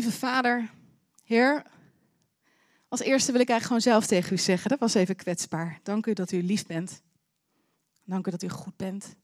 Lieve 0.00 0.18
Vader, 0.18 0.70
Heer, 1.24 1.62
als 2.88 3.00
eerste 3.00 3.32
wil 3.32 3.40
ik 3.40 3.48
eigenlijk 3.48 3.66
gewoon 3.82 3.94
zelf 3.94 4.06
tegen 4.06 4.32
u 4.32 4.38
zeggen, 4.38 4.70
dat 4.70 4.78
was 4.78 4.94
even 4.94 5.16
kwetsbaar. 5.16 5.80
Dank 5.82 6.06
u 6.06 6.12
dat 6.12 6.32
u 6.32 6.42
lief 6.42 6.66
bent. 6.66 7.02
Dank 8.04 8.26
u 8.26 8.30
dat 8.30 8.42
u 8.42 8.48
goed 8.48 8.76
bent. 8.76 9.16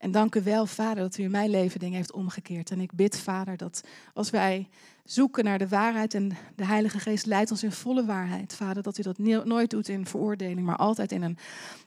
En 0.00 0.10
dank 0.10 0.34
u 0.34 0.42
wel, 0.42 0.66
Vader, 0.66 1.02
dat 1.02 1.18
u 1.18 1.22
in 1.22 1.30
mijn 1.30 1.50
leven 1.50 1.80
dingen 1.80 1.96
heeft 1.96 2.12
omgekeerd. 2.12 2.70
En 2.70 2.80
ik 2.80 2.92
bid, 2.92 3.18
Vader, 3.18 3.56
dat 3.56 3.84
als 4.14 4.30
wij 4.30 4.68
zoeken 5.04 5.44
naar 5.44 5.58
de 5.58 5.68
waarheid 5.68 6.14
en 6.14 6.36
de 6.56 6.64
Heilige 6.64 6.98
Geest 6.98 7.26
leidt 7.26 7.50
ons 7.50 7.62
in 7.62 7.72
volle 7.72 8.04
waarheid, 8.04 8.54
Vader, 8.54 8.82
dat 8.82 8.98
u 8.98 9.02
dat 9.02 9.18
nooit 9.18 9.70
doet 9.70 9.88
in 9.88 10.06
veroordeling, 10.06 10.60
maar 10.60 10.76
altijd 10.76 11.12
in 11.12 11.22
een, 11.22 11.38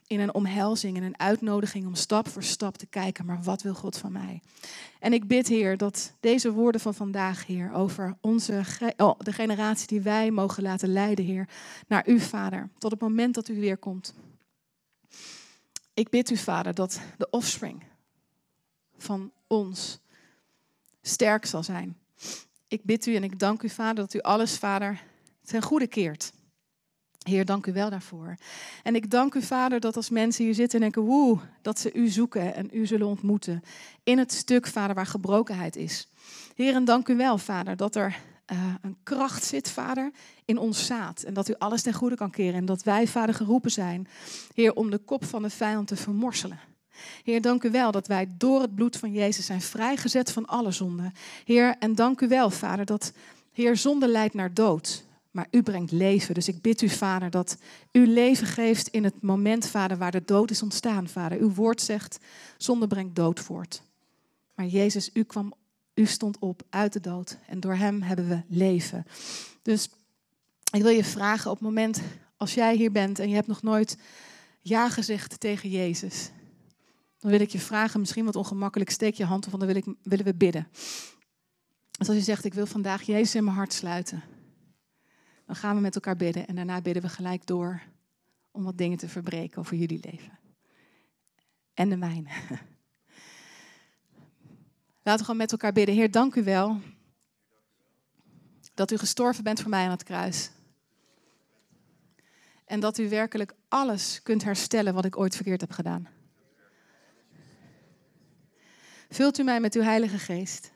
in 0.07 0.19
een 0.19 0.33
omhelzing, 0.33 0.95
in 0.95 1.03
een 1.03 1.19
uitnodiging 1.19 1.85
om 1.85 1.95
stap 1.95 2.27
voor 2.27 2.43
stap 2.43 2.77
te 2.77 2.85
kijken, 2.85 3.25
maar 3.25 3.43
wat 3.43 3.61
wil 3.61 3.73
God 3.73 3.97
van 3.97 4.11
mij? 4.11 4.41
En 4.99 5.13
ik 5.13 5.27
bid, 5.27 5.47
Heer, 5.47 5.77
dat 5.77 6.13
deze 6.19 6.51
woorden 6.51 6.81
van 6.81 6.93
vandaag, 6.93 7.45
Heer, 7.45 7.73
over 7.73 8.17
onze, 8.21 8.63
oh, 8.97 9.19
de 9.19 9.33
generatie 9.33 9.87
die 9.87 10.01
wij 10.01 10.31
mogen 10.31 10.63
laten 10.63 10.91
leiden, 10.91 11.25
Heer, 11.25 11.47
naar 11.87 12.07
u, 12.07 12.19
Vader, 12.19 12.69
tot 12.77 12.91
het 12.91 13.01
moment 13.01 13.35
dat 13.35 13.47
u 13.47 13.59
weer 13.59 13.77
komt. 13.77 14.13
Ik 15.93 16.09
bid 16.09 16.29
u, 16.29 16.37
Vader, 16.37 16.73
dat 16.73 16.99
de 17.17 17.29
offspring, 17.29 17.83
van 18.97 19.31
ons 19.47 19.99
sterk 21.01 21.45
zal 21.45 21.63
zijn. 21.63 21.97
Ik 22.67 22.83
bid 22.83 23.05
u 23.05 23.15
en 23.15 23.23
ik 23.23 23.39
dank 23.39 23.61
u, 23.61 23.69
Vader, 23.69 23.95
dat 23.95 24.13
u 24.13 24.19
alles, 24.19 24.57
Vader, 24.57 25.01
ten 25.43 25.61
goede 25.61 25.87
keert. 25.87 26.31
Heer, 27.23 27.45
dank 27.45 27.65
u 27.65 27.73
wel 27.73 27.89
daarvoor. 27.89 28.35
En 28.83 28.95
ik 28.95 29.09
dank 29.09 29.33
u, 29.33 29.41
Vader, 29.41 29.79
dat 29.79 29.95
als 29.95 30.09
mensen 30.09 30.45
hier 30.45 30.53
zitten 30.53 30.75
en 30.75 30.91
denken, 30.91 31.01
woe, 31.11 31.39
dat 31.61 31.79
ze 31.79 31.93
u 31.93 32.07
zoeken 32.07 32.55
en 32.55 32.69
u 32.71 32.85
zullen 32.85 33.07
ontmoeten. 33.07 33.63
In 34.03 34.17
het 34.17 34.31
stuk, 34.31 34.67
Vader, 34.67 34.95
waar 34.95 35.05
gebrokenheid 35.05 35.75
is. 35.75 36.07
Heer, 36.55 36.75
en 36.75 36.85
dank 36.85 37.07
u 37.07 37.15
wel, 37.15 37.37
Vader, 37.37 37.75
dat 37.75 37.95
er 37.95 38.19
uh, 38.51 38.73
een 38.81 38.97
kracht 39.03 39.43
zit, 39.43 39.69
Vader, 39.69 40.11
in 40.45 40.57
ons 40.57 40.85
zaad. 40.85 41.23
En 41.23 41.33
dat 41.33 41.49
u 41.49 41.53
alles 41.57 41.81
ten 41.81 41.93
goede 41.93 42.15
kan 42.15 42.31
keren. 42.31 42.53
En 42.53 42.65
dat 42.65 42.83
wij, 42.83 43.07
Vader, 43.07 43.35
geroepen 43.35 43.71
zijn, 43.71 44.07
Heer, 44.53 44.73
om 44.73 44.89
de 44.89 44.97
kop 44.97 45.25
van 45.25 45.41
de 45.41 45.49
vijand 45.49 45.87
te 45.87 45.95
vermorselen. 45.95 46.59
Heer, 47.23 47.41
dank 47.41 47.63
u 47.63 47.71
wel 47.71 47.91
dat 47.91 48.07
wij 48.07 48.27
door 48.37 48.61
het 48.61 48.75
bloed 48.75 48.97
van 48.97 49.11
Jezus 49.11 49.45
zijn 49.45 49.61
vrijgezet 49.61 50.31
van 50.31 50.45
alle 50.45 50.71
zonden. 50.71 51.13
Heer, 51.45 51.75
en 51.79 51.95
dank 51.95 52.21
u 52.21 52.27
wel, 52.27 52.49
Vader, 52.49 52.85
dat 52.85 53.13
Heer, 53.51 53.77
zonde 53.77 54.07
leidt 54.07 54.33
naar 54.33 54.53
dood, 54.53 55.03
maar 55.31 55.47
u 55.51 55.63
brengt 55.63 55.91
leven. 55.91 56.33
Dus 56.33 56.47
ik 56.47 56.61
bid 56.61 56.81
u, 56.81 56.89
Vader, 56.89 57.29
dat 57.29 57.57
u 57.91 58.07
leven 58.07 58.47
geeft 58.47 58.87
in 58.87 59.03
het 59.03 59.21
moment, 59.21 59.67
Vader, 59.67 59.97
waar 59.97 60.11
de 60.11 60.23
dood 60.25 60.51
is 60.51 60.61
ontstaan, 60.61 61.07
Vader. 61.07 61.39
Uw 61.39 61.53
woord 61.53 61.81
zegt, 61.81 62.17
zonde 62.57 62.87
brengt 62.87 63.15
dood 63.15 63.39
voort. 63.39 63.81
Maar 64.55 64.65
Jezus, 64.65 65.09
u 65.13 65.23
kwam, 65.23 65.53
u 65.93 66.05
stond 66.05 66.39
op 66.39 66.61
uit 66.69 66.93
de 66.93 66.99
dood 66.99 67.37
en 67.47 67.59
door 67.59 67.75
hem 67.75 68.01
hebben 68.01 68.27
we 68.27 68.41
leven. 68.47 69.05
Dus 69.61 69.89
ik 70.71 70.81
wil 70.81 70.91
je 70.91 71.03
vragen 71.03 71.51
op 71.51 71.57
het 71.57 71.65
moment 71.65 72.01
als 72.37 72.53
jij 72.53 72.75
hier 72.75 72.91
bent 72.91 73.19
en 73.19 73.29
je 73.29 73.35
hebt 73.35 73.47
nog 73.47 73.61
nooit 73.61 73.97
ja 74.61 74.89
gezegd 74.89 75.39
tegen 75.39 75.69
Jezus 75.69 76.31
dan 77.23 77.31
wil 77.31 77.41
ik 77.41 77.49
je 77.49 77.59
vragen, 77.59 77.99
misschien 77.99 78.25
wat 78.25 78.35
ongemakkelijk, 78.35 78.89
steek 78.89 79.13
je 79.13 79.25
hand 79.25 79.45
want 79.45 79.57
dan 79.57 79.67
wil 79.73 79.75
ik, 79.75 79.95
willen 80.01 80.25
we 80.25 80.35
bidden. 80.35 80.67
Dus 81.97 82.07
als 82.07 82.17
je 82.17 82.23
zegt, 82.23 82.45
ik 82.45 82.53
wil 82.53 82.65
vandaag 82.65 83.01
Jezus 83.01 83.35
in 83.35 83.43
mijn 83.43 83.55
hart 83.55 83.73
sluiten, 83.73 84.23
dan 85.45 85.55
gaan 85.55 85.75
we 85.75 85.81
met 85.81 85.95
elkaar 85.95 86.15
bidden 86.15 86.47
en 86.47 86.55
daarna 86.55 86.81
bidden 86.81 87.03
we 87.03 87.09
gelijk 87.09 87.45
door 87.45 87.81
om 88.51 88.63
wat 88.63 88.77
dingen 88.77 88.97
te 88.97 89.09
verbreken 89.09 89.59
over 89.59 89.77
jullie 89.77 89.99
leven. 90.11 90.39
En 91.73 91.89
de 91.89 91.97
mijne. 91.97 92.29
Laten 95.03 95.19
we 95.19 95.25
gewoon 95.25 95.37
met 95.37 95.51
elkaar 95.51 95.73
bidden. 95.73 95.95
Heer, 95.95 96.11
dank 96.11 96.35
u 96.35 96.43
wel 96.43 96.79
dat 98.73 98.91
u 98.91 98.97
gestorven 98.97 99.43
bent 99.43 99.61
voor 99.61 99.69
mij 99.69 99.85
aan 99.85 99.91
het 99.91 100.03
kruis. 100.03 100.51
En 102.65 102.79
dat 102.79 102.97
u 102.97 103.09
werkelijk 103.09 103.53
alles 103.67 104.21
kunt 104.23 104.43
herstellen 104.43 104.93
wat 104.93 105.05
ik 105.05 105.17
ooit 105.17 105.35
verkeerd 105.35 105.61
heb 105.61 105.71
gedaan. 105.71 106.07
Vult 109.13 109.37
u 109.37 109.43
mij 109.43 109.59
met 109.59 109.75
uw 109.75 109.81
Heilige 109.81 110.19
Geest. 110.19 110.71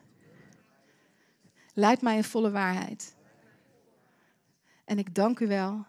Leid 1.74 2.00
mij 2.00 2.16
in 2.16 2.24
volle 2.24 2.50
waarheid. 2.50 3.16
En 4.84 4.98
ik 4.98 5.14
dank 5.14 5.38
u 5.38 5.46
wel 5.46 5.84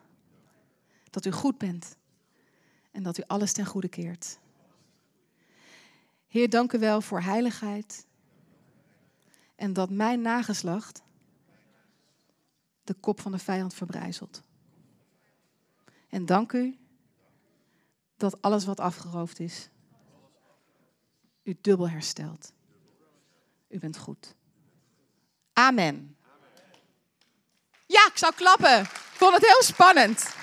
dat 1.09 1.25
u 1.25 1.31
goed 1.31 1.57
bent 1.57 1.95
en 2.91 3.03
dat 3.03 3.17
u 3.17 3.23
alles 3.27 3.51
ten 3.51 3.65
goede 3.65 3.87
keert. 3.87 4.39
Heer, 6.27 6.49
dank 6.49 6.73
u 6.73 6.79
wel 6.79 7.01
voor 7.01 7.21
heiligheid 7.21 8.05
en 9.55 9.73
dat 9.73 9.89
mijn 9.89 10.21
nageslacht 10.21 11.03
de 12.83 12.93
kop 12.93 13.21
van 13.21 13.31
de 13.31 13.39
vijand 13.39 13.73
verbrijzelt. 13.73 14.43
En 16.07 16.25
dank 16.25 16.51
u 16.53 16.77
dat 18.17 18.41
alles 18.41 18.65
wat 18.65 18.79
afgeroofd 18.79 19.39
is, 19.39 19.69
u 21.43 21.57
dubbel 21.61 21.89
herstelt. 21.89 22.53
U 23.69 23.79
bent 23.79 23.97
goed. 23.97 24.35
Amen. 25.53 26.17
Ja, 27.85 28.07
ik 28.07 28.17
zou 28.17 28.33
klappen. 28.35 28.79
Ik 28.79 29.25
vond 29.25 29.33
het 29.33 29.45
heel 29.45 29.63
spannend. 29.63 30.37